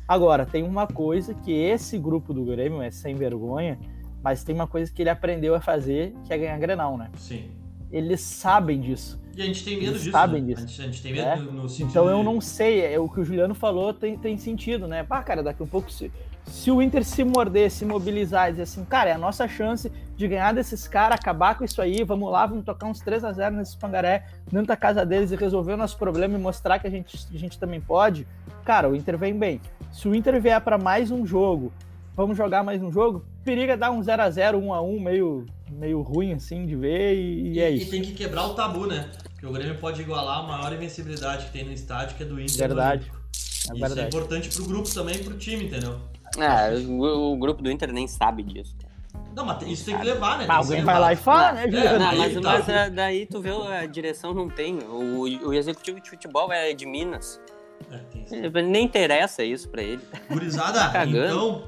[0.07, 3.79] Agora, tem uma coisa que esse grupo do Grêmio é sem vergonha,
[4.23, 7.09] mas tem uma coisa que ele aprendeu a fazer, que é ganhar Grenal, né?
[7.15, 7.49] Sim.
[7.95, 9.17] Eles sabem disso.
[9.37, 10.11] E a gente tem medo Eles disso.
[10.11, 10.47] sabem né?
[10.53, 10.65] disso.
[10.65, 11.37] A gente, a gente tem medo é?
[11.37, 14.85] no sentido Então eu não sei, é, o que o Juliano falou tem, tem sentido,
[14.85, 15.03] né?
[15.03, 16.11] Pá, cara, daqui um pouco se,
[16.45, 19.89] se o Inter se morder, se mobilizar e dizer assim, cara, é a nossa chance
[20.17, 23.31] de ganhar desses caras, acabar com isso aí, vamos lá, vamos tocar uns 3 a
[23.31, 26.87] 0 nesse pangaré, dentro da casa deles e resolver o nosso problema e mostrar que
[26.87, 28.27] a gente, a gente também pode,
[28.65, 29.61] cara, o Inter vem bem.
[29.89, 31.71] Se o Inter vier para mais um jogo,
[32.15, 35.45] vamos jogar mais um jogo, periga dar um 0 a 0 1 a 1 meio,
[35.69, 37.87] meio ruim assim de ver e, e é isso.
[37.87, 39.09] E tem que quebrar o tabu, né?
[39.33, 42.39] Porque o Grêmio pode igualar a maior invencibilidade que tem no estádio, que é do
[42.39, 42.57] Inter.
[42.57, 43.11] Verdade.
[43.11, 43.99] É isso verdade.
[43.99, 45.99] é importante pro grupo também, pro time, entendeu?
[46.37, 48.75] É, o, o, grupo do Inter nem sabe disso.
[49.35, 50.45] Não, mas isso tem que levar, né?
[50.47, 52.05] Mas alguém vai lá e fala, né, Juliano?
[52.05, 54.79] É, mas, mas é, daí tu vê a direção não tem.
[54.79, 57.39] O, o executivo de futebol é de Minas.
[58.31, 60.01] É, Nem interessa isso pra ele.
[60.29, 61.63] Gurizada, tá então.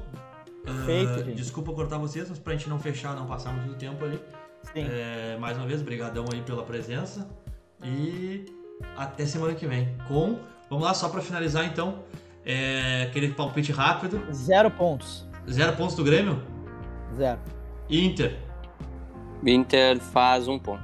[0.68, 4.20] Uh, desculpa cortar vocês, mas pra gente não fechar, não passar muito tempo ali.
[4.74, 7.28] É, mais uma vez, brigadão aí pela presença.
[7.82, 8.46] E
[8.96, 9.96] até semana que vem.
[10.06, 10.38] Com.
[10.68, 12.00] Vamos lá, só pra finalizar então.
[12.44, 14.22] É, aquele palpite rápido.
[14.32, 15.26] Zero pontos.
[15.50, 16.42] Zero pontos do Grêmio?
[17.16, 17.38] Zero.
[17.88, 18.36] Inter.
[19.46, 20.82] Inter faz um ponto.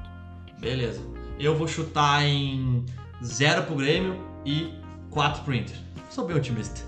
[0.58, 1.02] Beleza.
[1.38, 2.84] Eu vou chutar em
[3.22, 4.72] zero pro Grêmio e
[5.10, 5.76] 4 pro Inter.
[6.10, 6.82] Sou bem otimista.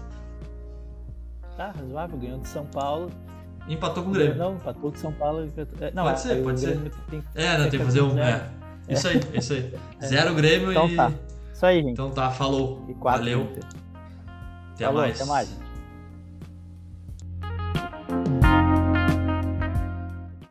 [1.56, 2.18] Tá, razoável.
[2.18, 3.10] Ganhou de São Paulo.
[3.68, 4.36] Empatou com o Grêmio.
[4.36, 5.48] Não, empatou com São Paulo.
[5.80, 6.78] É, não, pode ser, pode ser.
[7.10, 8.18] Tem, é, não, tem que fazer um.
[8.18, 8.48] É.
[8.88, 9.74] Isso aí, isso aí.
[10.00, 10.06] É.
[10.06, 10.96] Zero Grêmio então, e.
[10.96, 11.12] Tá.
[11.52, 11.92] Isso aí, gente.
[11.92, 12.86] Então tá, falou.
[13.00, 13.48] Valeu.
[14.74, 15.20] Até falou, mais.
[15.20, 15.65] Até mais.